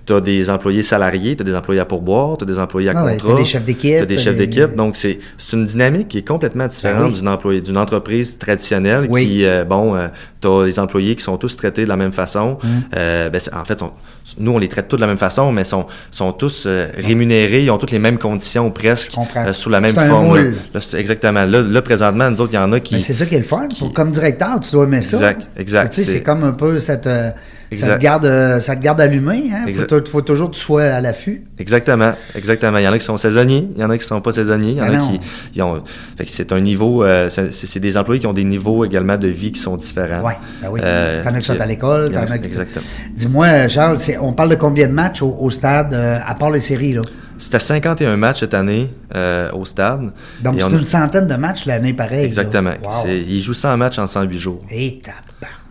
[0.07, 0.23] tu as, oui.
[0.23, 3.11] des employés salariés, tu as des employés à pourboire, tu as des employés à Ah
[3.13, 3.33] contrat.
[3.33, 4.75] t'as des chefs d'équipe, Tu des chefs d'équipe.
[4.77, 5.19] Donc, c'est
[5.53, 7.13] une dynamique qui est complètement différente
[7.45, 7.61] oui.
[7.63, 9.27] d'une entreprise traditionnelle Oui.
[9.27, 9.95] qui, euh, bon,
[10.41, 12.59] tu as les employés qui sont tous traités de la même façon.
[12.63, 12.69] Hum.
[12.97, 13.93] Euh, ben, en fait, on-
[14.39, 17.63] nous, on les traite tous de la même façon, mais sont, sont tous euh, rémunérés,
[17.65, 20.37] ils ont toutes les mêmes conditions presque, euh, sous la même forme.
[20.37, 20.43] là.
[20.75, 21.45] Là, exactement.
[21.47, 22.97] Là, là, présentement, nous autres, il y en a qui.
[23.29, 23.69] Qui est le fun.
[23.79, 25.17] Pour- comme directeur, tu dois aimer ça.
[25.17, 25.95] Exact, exact.
[25.95, 27.07] Tu sais, c'est comme un peu cette.
[27.07, 27.31] euh,
[27.75, 29.51] Ça te, garde, euh, ça te garde allumé.
[29.53, 29.67] Hein?
[30.11, 31.45] Faut, toujours que tu sois à l'affût.
[31.59, 32.79] Exactement, exactement.
[32.79, 34.71] Il y en a qui sont saisonniers, il y en a qui sont pas saisonniers,
[34.71, 35.11] il y en Ben a
[35.53, 35.83] qui ont.
[36.27, 39.61] C'est un niveau, euh, c'est des employés qui ont des niveaux également de vie qui
[39.61, 40.23] sont différents.
[40.25, 40.81] Oui, ben oui.
[40.83, 42.47] Euh, t'en as qui sont à l'école, il t'en as qui...
[42.47, 42.85] Exactement.
[43.15, 46.61] Dis-moi, Charles, on parle de combien de matchs au, au stade, euh, à part les
[46.61, 47.03] séries, là?
[47.39, 50.13] C'était 51 matchs cette année euh, au stade.
[50.43, 52.25] Donc, c'est une centaine de matchs l'année pareille.
[52.25, 52.73] Exactement.
[52.83, 53.07] Wow.
[53.07, 54.59] Ils jouent 100 matchs en 108 jours.
[54.71, 55.01] Et.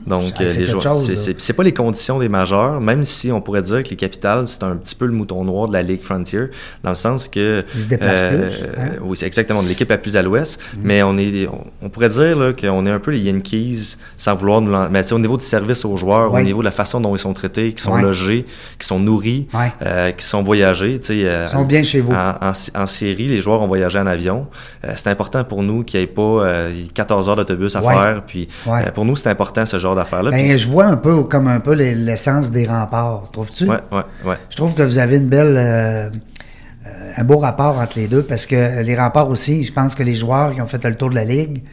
[0.07, 3.31] Donc, Ah, euh, c'est les joueurs, c'est c'est pas les conditions des majeurs, même si
[3.31, 5.81] on pourrait dire que les capitales, c'est un petit peu le mouton noir de la
[5.83, 6.45] Ligue Frontier,
[6.83, 7.63] dans le sens que.
[7.75, 8.89] Ils se déplacent plus, hein?
[9.01, 12.09] Oui, c'est exactement, de l'équipe la plus à l'ouest, mais on est, on, on pourrait
[12.09, 14.71] dire qu'on est un peu les Yankees, sans vouloir nous.
[14.71, 16.41] l'en- Mais tu sais, au niveau du service aux joueurs, Oui.
[16.41, 18.45] au niveau de la façon dont ils sont traités, qui sont logés,
[18.79, 19.47] qui sont nourris,
[19.81, 22.13] euh, qui sont voyagés, euh, Ils sont bien chez vous.
[22.13, 24.47] En, en- en série, les joueurs ont voyagé en avion.
[24.85, 28.23] Euh, c'est important pour nous qu'il n'y ait pas euh, 14 heures d'autobus à faire.
[28.25, 30.31] Puis, euh, pour nous, c'est important ce genre d'affaires-là.
[30.31, 33.65] Ben, je vois un peu comme un peu les- l'essence des remparts, trouves-tu?
[33.65, 34.35] Ouais, ouais, ouais.
[34.49, 36.09] Je trouve que vous avez une belle, euh,
[36.87, 40.03] euh, un beau rapport entre les deux parce que les remparts aussi, je pense que
[40.03, 41.63] les joueurs qui ont fait le tour de la ligue,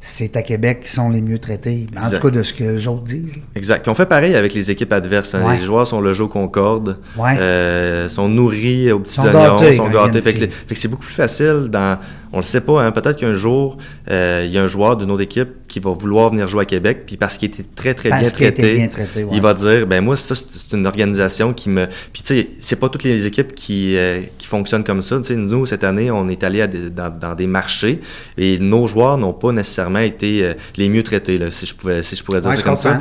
[0.00, 1.88] c'est à Québec qui sont les mieux traités.
[1.96, 2.20] En Exact.
[2.20, 3.34] tout cas, de ce que les autres disent.
[3.56, 3.82] Exact.
[3.82, 5.34] Puis on fait pareil avec les équipes adverses.
[5.34, 5.42] hein.
[5.44, 5.58] Ouais.
[5.58, 7.36] Les joueurs sont logés au Concorde, Ouais.
[7.40, 10.20] euh, sont nourris aux petits Sont oignons, gâtés sont ils gâtés.
[10.20, 11.98] que, fait que c'est beaucoup plus facile dans.
[12.32, 13.78] On le sait pas, hein, peut-être qu'un jour,
[14.10, 16.64] euh, il y a un joueur d'une autre équipe qui va vouloir venir jouer à
[16.64, 19.30] Québec, puis parce qu'il était très, très Parce bien traité, bien traité, ouais.
[19.32, 21.86] il va dire, ben moi, ça, c'est une organisation qui me...
[22.12, 25.18] Puis tu sais, c'est pas toutes les équipes qui, euh, qui fonctionnent comme ça.
[25.30, 28.00] Nous, cette année, on est allé dans, dans des marchés,
[28.36, 32.02] et nos joueurs n'ont pas nécessairement été euh, les mieux traités, là, si, je pouvais,
[32.02, 33.00] si je pourrais dire Ouais, ça comme ça,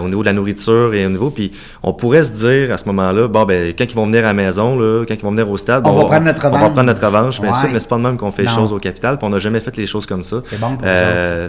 [0.00, 1.30] au niveau de la nourriture et au niveau...
[1.30, 1.52] Puis
[1.82, 4.32] on pourrait se dire, à ce moment-là, bon, ben quand ils vont venir à la
[4.34, 6.72] maison, là, quand ils vont venir au stade, On va prendre notre on va revanche.
[6.72, 7.58] prendre notre revanche, bien Ouais.
[7.60, 8.50] sûr, mais c'est pas de même qu'on fait Non.
[8.58, 10.42] Choses au capital, puis on n'a jamais fait les choses comme ça.
[10.48, 11.48] C'est bon pour Euh,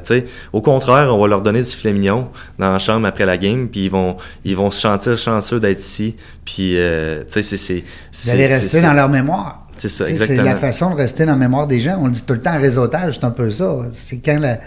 [0.54, 3.68] au contraire, on va leur donner du filet mignon dans la chambre après la game,
[3.68, 6.16] puis ils vont, ils vont se sentir chanceux d'être ici.
[6.46, 7.84] Puis, euh, tu sais, c'est,
[8.24, 9.66] Vous allez rester dans leur mémoire.
[9.78, 10.44] C'est ça, sais, C'est exactement.
[10.44, 11.98] la façon de rester dans la mémoire des gens.
[12.02, 13.78] On le dit tout le temps en réseautage, c'est un peu ça.
[13.94, 14.60] C'est quand la-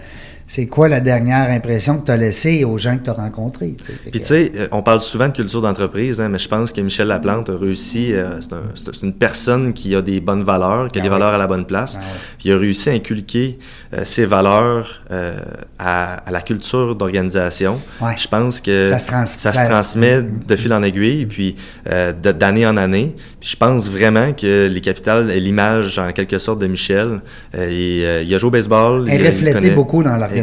[0.54, 3.74] c'est quoi la dernière impression que tu as laissée aux gens que tu as rencontrés.
[4.10, 6.80] Puis tu sais, euh, on parle souvent de culture d'entreprise, hein, mais je pense que
[6.82, 8.12] Michel Laplante a réussi.
[8.12, 11.04] euh, c'est, un- c'est- c'est une personne qui a des bonnes valeurs, qui a Ah
[11.04, 11.98] des valeurs à la bonne place.
[11.98, 12.04] Ah.
[12.38, 13.58] Puis il a réussi à inculquer
[13.94, 15.38] euh, ses valeurs euh,
[15.78, 17.80] à, à la culture d'organisation.
[18.02, 18.12] Ouais.
[18.18, 21.54] Je pense que Ça se trans- ça ça- se transmet de fil en aiguille, puis
[21.86, 23.16] de- d'année en année.
[23.40, 27.20] Puis je pense vraiment que les capitales est l'image en quelque sorte de Michel.
[27.54, 29.06] Et, euh, il a joué au baseball.
[29.08, 30.41] Elle il- il reflétait connaît- beaucoup dans l'organisation.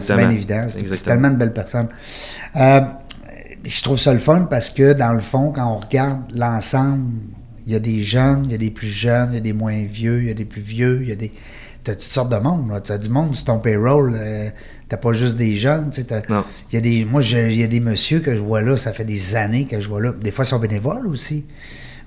[0.00, 0.62] C'est bien évident.
[0.68, 1.88] C'est- tellement de belles personnes.
[2.56, 2.80] Euh,
[3.64, 7.04] je trouve ça le fun parce que, dans le fond, quand on regarde l'ensemble,
[7.66, 9.52] Il y a des jeunes, il y a des plus jeunes, il y a des
[9.52, 11.30] moins vieux, il y a des plus vieux, il y a des.
[11.84, 12.80] T'as toutes sortes de monde, là.
[12.80, 14.14] T'as du monde sur ton payroll.
[14.16, 14.48] euh,
[14.88, 16.00] t'as pas juste des jeunes, tu.
[16.72, 17.04] Il y a des.
[17.04, 19.78] Moi, il y a des messieurs que je vois là, ça fait des années que
[19.80, 20.12] je vois là.
[20.18, 21.44] Des fois, ils sont bénévoles aussi.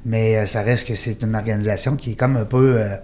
[0.04, 2.96] Mais euh, ça reste que c'est une organisation qui est comme un peu euh,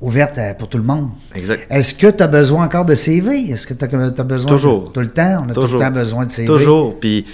[0.00, 1.08] ouverte pour tout le monde.
[1.34, 1.66] Exact.
[1.70, 3.50] Est-ce que tu as besoin encore de CV?
[3.50, 4.84] Est-ce que tu as, besoin Toujours.
[4.88, 5.44] de- tout le temps?
[5.46, 5.80] On a tout Toujours.
[5.80, 6.46] le temps besoin de CV.
[6.46, 6.98] Toujours.
[7.00, 7.24] Puis,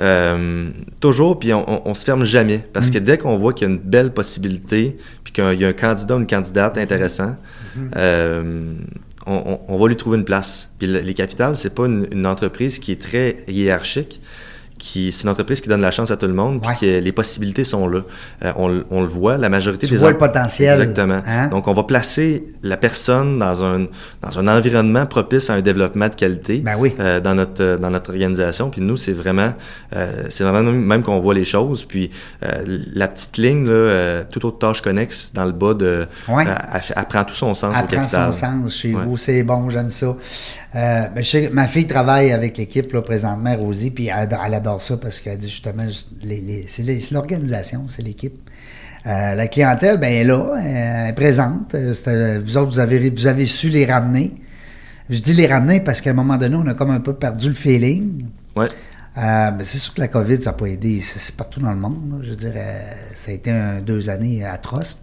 [0.00, 2.58] euh, toujours, puis on, on, on se ferme jamais.
[2.72, 2.92] Parce Mm.
[2.92, 5.72] que dès qu'on voit qu'il y a une belle possibilité, puis qu'il y a un
[5.72, 6.82] candidat ou une candidate Mm-hmm.
[6.82, 7.36] intéressant,
[7.96, 8.74] euh,
[9.26, 10.70] on, va lui trouver une place.
[10.78, 14.20] Puis le- les capitales, c'est pas une, une entreprise qui est très hiérarchique.
[14.82, 16.76] Qui, c'est une entreprise qui donne la chance à tout le monde, puis Ouais.
[16.80, 18.00] que les possibilités sont là.
[18.42, 21.20] Euh, on, le- on le voit, la majorité Tu des vois le potentiel, Exactement.
[21.26, 21.48] hein?
[21.48, 23.80] Donc, on va placer la personne dans un,
[24.22, 26.94] dans un environnement propice à un développement de qualité Ben oui.
[26.98, 28.70] euh, dans, notre, dans notre organisation.
[28.70, 29.52] Puis nous, c'est vraiment,
[29.94, 31.84] euh, c'est vraiment même qu'on voit les choses.
[31.84, 32.10] Puis
[32.42, 32.48] euh,
[32.94, 36.44] la petite ligne, là, euh, toute autre tâche connexe dans le bas, de, Ouais.
[36.96, 38.32] elle, prend tout son sens au Elle prend capital.
[38.32, 39.02] son sens chez Ouais.
[39.04, 40.16] vous, c'est bon, j'aime ça.
[40.76, 44.54] Euh, ben, je sais ma fille travaille avec l'équipe là, présentement, Rosie, puis elle, elle
[44.54, 48.38] adore ça parce qu'elle dit justement, juste les- les- c'est les- c'est l'organisation, c'est l'équipe.
[49.06, 51.74] Euh, la clientèle, ben, elle est là, elle est présente.
[51.74, 54.32] Euh, c'est, euh, Vous autres, vous avez, vous avez su les ramener.
[55.08, 57.48] Je dis les ramener parce qu'à un moment donné, on a comme un peu perdu
[57.48, 58.26] le feeling.
[58.54, 58.66] Ouais.
[59.18, 61.00] Euh, ben, c'est sûr que la COVID, ça n'a pas aidé.
[61.00, 62.12] C'est c'est partout dans le monde.
[62.12, 62.18] là.
[62.22, 64.98] Je veux dire, euh, ça a été un, deux années atroces.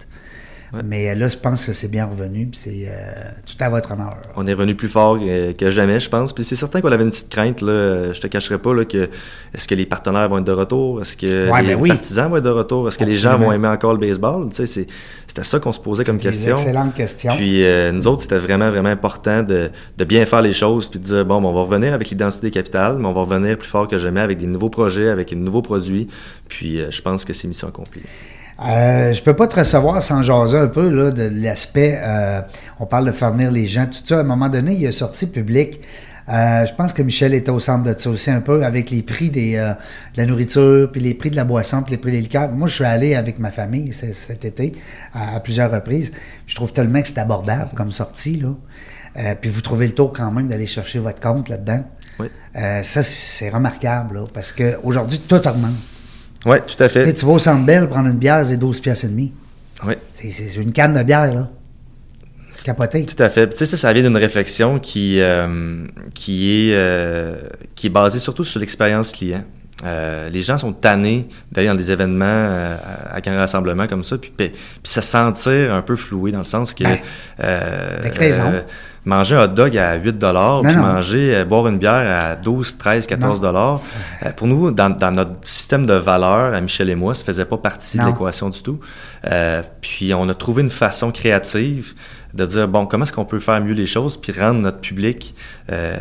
[0.86, 2.48] Mais euh, là, je pense que c'est bien revenu.
[2.48, 4.18] puis c'est euh, tout à votre honneur.
[4.36, 6.34] On est revenu plus fort que, que jamais, je pense.
[6.34, 8.12] Puis c'est certain qu'on avait une petite crainte, là.
[8.14, 9.10] Je te cacherai pas, là, que
[9.54, 11.02] est-ce que les partenaires vont être de retour?
[11.02, 11.90] Est-ce que Ouais, les ben oui.
[11.90, 12.88] partisans vont être de retour?
[12.88, 14.50] Est-ce que les gens vont aimer encore le baseball?
[14.50, 14.88] Tu sais,
[15.26, 16.56] c'était ça qu'on se posait comme des question.
[16.58, 17.36] excellentes questions.
[17.38, 21.00] Puis euh, nous autres, c'était vraiment, vraiment important de, de bien faire les choses puis
[21.00, 23.68] de dire, bon, ben, on va revenir avec l'identité capitale, mais on va revenir plus
[23.70, 26.08] fort que jamais avec des nouveaux projets, avec de nouveaux produits.
[26.50, 28.02] Puis euh, je pense que c'est mission accomplie.
[28.60, 32.00] Euh, je peux pas te recevoir sans jaser un peu là, de l'aspect.
[32.02, 32.42] euh,
[32.80, 33.86] on parle de faire venir les gens.
[33.86, 35.82] Tout ça, à un moment donné, il est sorti public.
[36.30, 39.02] Euh, je pense que Michel était au centre de ça aussi un peu avec les
[39.02, 42.12] prix des, euh, de la nourriture, puis les prix de la boisson, puis les prix
[42.12, 42.52] des liqueurs.
[42.52, 44.74] Moi, je suis allé avec ma famille cet été
[45.14, 46.12] à, à plusieurs reprises.
[46.46, 48.38] Je trouve tellement que c'est abordable comme sortie.
[48.38, 48.50] Là.
[49.20, 51.84] Euh, puis vous trouvez le tour quand même d'aller chercher votre compte là-dedans.
[52.20, 52.28] Oui.
[52.56, 55.76] Euh, ça, c'est c'est remarquable là, parce qu'aujourd'hui, tout augmente.
[56.46, 57.14] Oui, tout à Tu sais, fait.
[57.14, 59.34] tu vas au Centre Bell prendre une bière, c'est 12 piastres et demi.
[59.86, 59.94] Oui.
[60.14, 61.50] C'est- une canne de bière, là.
[62.54, 63.06] C'est capoté.
[63.06, 63.48] Tout à fait.
[63.50, 65.86] Tu sais, ça, ça vient d'une réflexion qui, euh,
[66.16, 67.36] qui, est, euh,
[67.76, 69.44] qui est basée surtout sur l'expérience client.
[69.86, 74.04] Euh, les gens sont tannés d'aller dans des événements euh, à, à grand rassemblement comme
[74.04, 76.98] ça, puis, puis, puis se sentir un peu floué dans le sens que Ben,
[77.42, 78.52] euh, avec raison.
[79.08, 80.82] Manger un hot dog à 8 dollars, puis non.
[80.84, 81.94] manger, euh, boire une bière
[82.32, 83.82] à 12, 13, 14 dollars,
[84.26, 87.46] euh, pour nous, dans, dans notre système de valeurs, à Michel et moi, ça faisait
[87.46, 88.04] pas partie Non.
[88.06, 88.80] de l'équation du tout.
[89.26, 91.94] Euh, puis on a trouvé une façon créative
[92.34, 95.34] de dire bon comment est-ce qu'on peut faire mieux les choses puis rendre notre public
[95.72, 95.96] euh,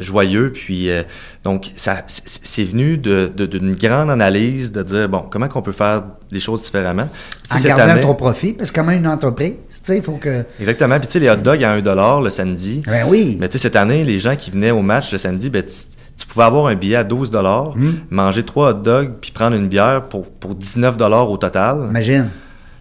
[0.00, 1.02] joyeux puis euh,
[1.44, 5.72] donc ça c'est venu de- de- d'une grande analyse de dire bon comment qu'on peut
[5.72, 7.08] faire les choses différemment?
[7.48, 9.54] Puis, En gardant année- ton profit, parce que quand même une entreprise,
[9.88, 10.44] il faut que...
[10.60, 13.36] exactement puis tu sais les hot dogs à 1 dollar le samedi Ben oui.
[13.40, 16.26] mais tu sais cette année les gens qui venaient au match le samedi ben, tu,
[16.26, 17.92] pouvais avoir un billet à 12 dollars Hmm.
[18.10, 22.28] manger trois hot dogs puis prendre une bière pour pour 19 dollars au total Imagine.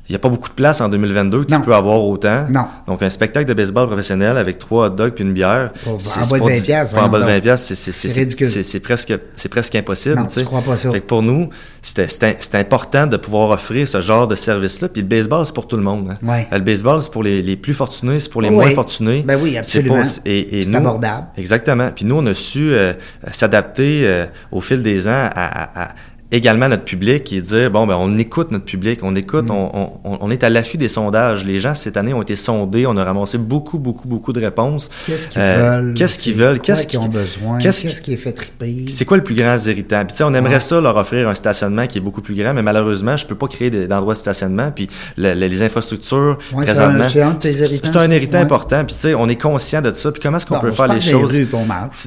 [0.09, 1.57] Il n'y a pas beaucoup de place en 2022 que Non.
[1.59, 2.45] tu peux avoir autant.
[2.49, 2.65] Non.
[2.87, 5.73] Donc, un spectacle de baseball professionnel avec trois hot dogs puis une bière.
[5.83, 7.27] Pour- c'est- en c'est bas de pas 20 du- piastres, pas En bas de voyons
[7.27, 7.43] 20 donc.
[7.43, 8.47] piastres, c'est- c'est- c'est- C'est ridicule.
[8.47, 10.15] c'est- c'est presque, c'est presque impossible.
[10.15, 10.91] Non, tu crois pas ça.
[10.91, 11.49] Fait que pour nous,
[11.81, 14.87] c'était important de pouvoir offrir ce genre de service-là.
[14.89, 16.11] Puis le baseball, c'est pour tout le monde.
[16.11, 16.17] hein.
[16.27, 16.47] Ouais.
[16.51, 19.23] Le baseball, c'est pour les, les plus fortunés, c'est pour les moins fortunés.
[19.27, 20.01] Ben oui, C'est absolument.
[20.01, 21.27] pas- et- et C'est nous- abordable.
[21.37, 21.89] Exactement.
[21.95, 22.93] Puis nous, on a su euh,
[23.31, 25.29] s'adapter euh, au fil des ans à,
[25.83, 25.93] à- à
[26.31, 29.51] également notre public et dire, bon, ben, on écoute notre public, on écoute, Mm.
[29.51, 31.45] on, on- on est à l'affût des sondages.
[31.45, 34.89] Les gens, cette année, ont été sondés, on a ramassé beaucoup, beaucoup, beaucoup de réponses.
[35.05, 35.93] Qu'est-ce qu'ils Euh, veulent?
[35.93, 36.59] Qu'est-ce qu'ils veulent?
[36.59, 37.57] Qu'est-ce qu'ils ont besoin?
[37.59, 38.85] qu'est-ce qui est fait triper?
[38.89, 39.99] c'est quoi le plus grand irritant?
[40.05, 40.59] Puis tu sais, on aimerait Ouais.
[40.59, 43.47] ça leur offrir un stationnement qui est beaucoup plus grand, mais malheureusement, je peux pas
[43.47, 44.71] créer d'endroits de stationnement.
[44.75, 48.43] Puis le- le- les infrastructures, Ouais, présentement, un- c'est un un irritant Ouais.
[48.43, 48.83] important.
[48.85, 50.11] Puis tu sais, on est conscient de ça.
[50.11, 51.47] Puis comment est-ce qu'on peut faire les choses rues,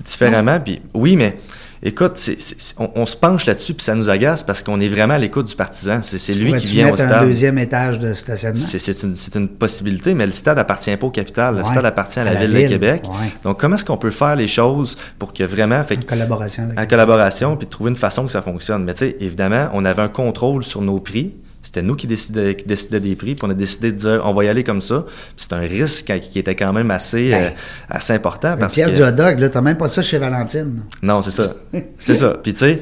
[0.05, 0.61] différemment?
[0.61, 1.39] Puis oui, mais
[1.83, 4.81] écoute, c'est- c'est- c'est- on, on se penche là-dessus, puis ça nous agace parce qu'on
[4.81, 6.01] est vraiment à l'écoute du partisan.
[6.03, 7.27] C'est c'est lui qui vient au mettre un stade.
[7.27, 8.61] deuxième étage de stationnement?
[8.61, 11.55] C'est c'est une, possibilité, mais le stade appartient pas au capital.
[11.57, 11.69] Le Ouais.
[11.69, 13.03] stade appartient à la, À la ville, ville, de Québec.
[13.09, 13.31] ouais.
[13.45, 15.83] Donc, comment est-ce qu'on peut faire les choses pour que vraiment...
[15.85, 18.85] Fait, En collaboration en collaboration, puis de trouver une façon que ça fonctionne?
[18.85, 21.35] Mais tu sais, évidemment, on avait un contrôle sur nos prix.
[21.63, 24.45] C'était nous qui décidait, qui des prix, puis on a décidé de dire on va
[24.45, 25.05] y aller comme ça.
[25.37, 27.51] C'est un risque qui était quand même assez, Ben, euh,
[27.89, 28.53] assez important.
[28.55, 30.83] Une Parce pièce que, du hot dog, là, t'as même pas ça chez Valentine.
[31.03, 31.55] non, c'est ça.
[31.99, 32.39] c'est ça.
[32.43, 32.81] Puis tu sais,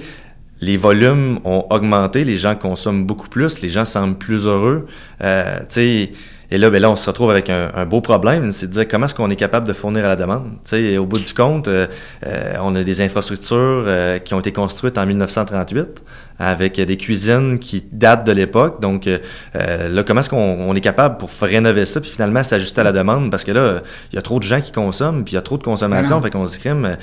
[0.60, 4.86] les volumes ont augmenté, les gens consomment beaucoup plus, les gens semblent plus heureux.
[5.22, 6.12] Euh, tu sais,
[6.50, 8.88] et là, ben là, on se retrouve avec un, un beau problème, c'est de dire
[8.88, 10.50] comment est-ce qu'on est capable de fournir à la demande?
[10.64, 11.86] Tu sais, au bout du compte, euh,
[12.26, 16.02] euh, on a des infrastructures euh, qui ont été construites en 1938
[16.40, 18.80] avec des cuisines qui datent de l'époque.
[18.80, 19.06] Donc
[19.54, 22.92] là, comment est-ce qu'on on est capable pour rénover ça puis finalement s'ajuster à la
[22.92, 23.28] demande?
[23.28, 23.82] Parce que là,
[24.12, 26.14] il y a trop de gens qui consomment puis il y a trop de consommation,
[26.14, 26.22] non.
[26.22, 26.96] fait qu'on se dit crime.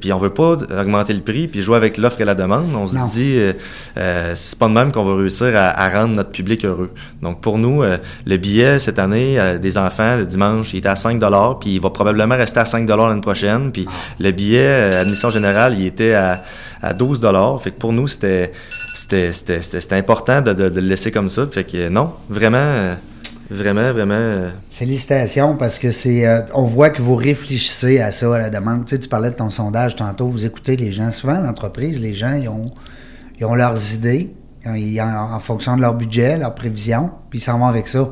[0.00, 2.64] puis on veut pas augmenter le prix puis jouer avec l'offre et la demande.
[2.74, 3.04] On se Non.
[3.08, 3.38] dit
[4.34, 6.90] c'est pas de même qu'on va réussir à, à rendre notre public heureux.
[7.20, 10.96] Donc pour nous, le billet cette année euh, des enfants le dimanche, il était à
[10.96, 11.20] 5
[11.60, 13.70] puis il va probablement rester à 5 l'année prochaine.
[13.70, 13.86] Puis
[14.18, 16.42] le billet euh, admission générale, il était à,
[16.80, 17.20] à 12
[17.62, 18.52] Fait que pour nous, c'était
[18.94, 21.46] c'était c'était- c'était- c'était important de, de- de le laisser comme ça.
[21.50, 22.94] Fait que non, vraiment, euh,
[23.50, 24.14] vraiment, vraiment.
[24.14, 26.26] euh, Félicitations parce que c'est.
[26.26, 28.86] euh, on voit que vous réfléchissez à ça, à la demande.
[28.86, 31.10] Tu sais, tu parlais de ton sondage tantôt, vous écoutez les gens.
[31.12, 32.72] Souvent, l'entreprise, les gens, ils ont,
[33.38, 34.32] ils ont leurs idées
[34.74, 38.08] ils- en, en fonction de leur budget, leurs prévisions, puis ils s'en vont avec ça.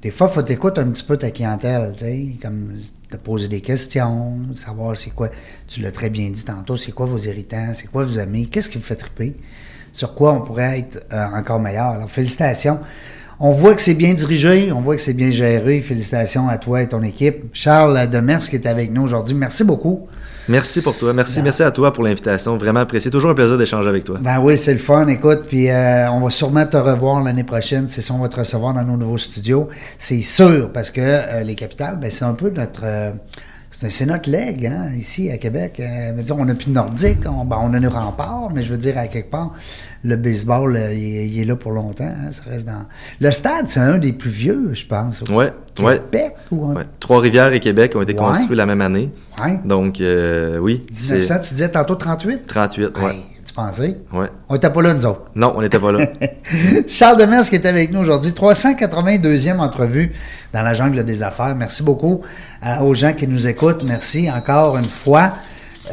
[0.00, 2.74] Des fois, il faut t'écouter un petit peu ta clientèle, tu sais, comme
[3.10, 5.28] te poser des questions, savoir c'est quoi,
[5.66, 8.70] tu l'as très bien dit tantôt, c'est quoi vos irritants, c'est quoi vous aimez, qu'est-ce
[8.70, 9.34] qui vous fait triper,
[9.92, 11.86] sur quoi on pourrait être euh, encore meilleur.
[11.86, 12.78] Alors, félicitations.
[13.40, 15.80] On voit que c'est bien dirigé, on voit que c'est bien géré.
[15.80, 17.44] Félicitations à toi et ton équipe.
[17.52, 20.08] Charles Demers qui est avec nous aujourd'hui, merci beaucoup.
[20.48, 21.12] Merci pour toi.
[21.12, 22.56] Merci, merci à toi pour l'invitation.
[22.56, 23.10] Vraiment apprécié.
[23.10, 24.18] Toujours un plaisir d'échanger avec toi.
[24.20, 27.86] Ben oui, c'est le fun, écoute, puis euh, on va sûrement te revoir l'année prochaine,
[27.86, 29.68] c'est ça, on va te recevoir dans nos nouveaux studios.
[29.98, 32.80] C'est sûr, parce que euh, les capitales, ben, c'est un peu notre...
[32.84, 33.10] euh,
[33.70, 35.78] c'est notre leg, hein, ici, à Québec.
[35.80, 38.78] Euh, on n'a plus de nordique, on, ben, on a nos remparts, mais je veux
[38.78, 39.52] dire, à quelque part,
[40.04, 42.04] le baseball, euh, il, est- il est là pour longtemps.
[42.04, 42.84] hein, ça reste dans...
[43.20, 45.22] Le stade, c'est un des plus vieux, je pense.
[45.22, 45.98] au Ouais, ouais.
[46.10, 46.74] Québec ou un...
[46.76, 46.82] Ouais.
[46.98, 48.18] Trois-Rivières et Québec ont été Ouais.
[48.18, 49.10] construits la même année.
[49.64, 50.84] Donc, euh, oui.
[50.90, 52.46] 1900, c'est tu disais tantôt 38?
[52.46, 52.92] 38, ouais.
[54.48, 55.22] On était pas là, nous autres.
[55.34, 56.06] Non, on n'était pas là.
[56.86, 58.30] Charles Demers qui est avec nous aujourd'hui.
[58.30, 60.12] 382e entrevue
[60.52, 61.54] dans la jungle des affaires.
[61.56, 62.22] Merci beaucoup
[62.64, 63.84] euh, aux gens qui nous écoutent.
[63.84, 65.32] Merci encore une fois.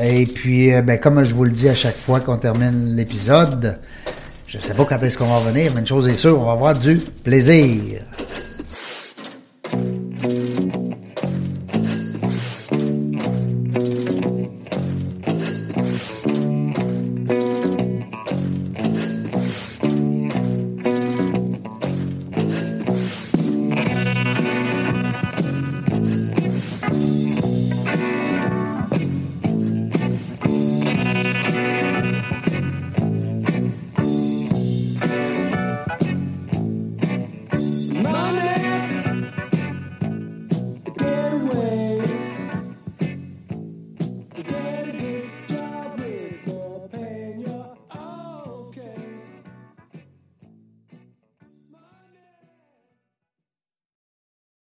[0.01, 3.80] Et puis, euh, ben, comme je vous le dis à chaque fois qu'on termine l'épisode,
[4.47, 6.45] je ne sais pas quand est-ce qu'on va revenir, mais une chose est sûre, on
[6.45, 8.01] va avoir du plaisir.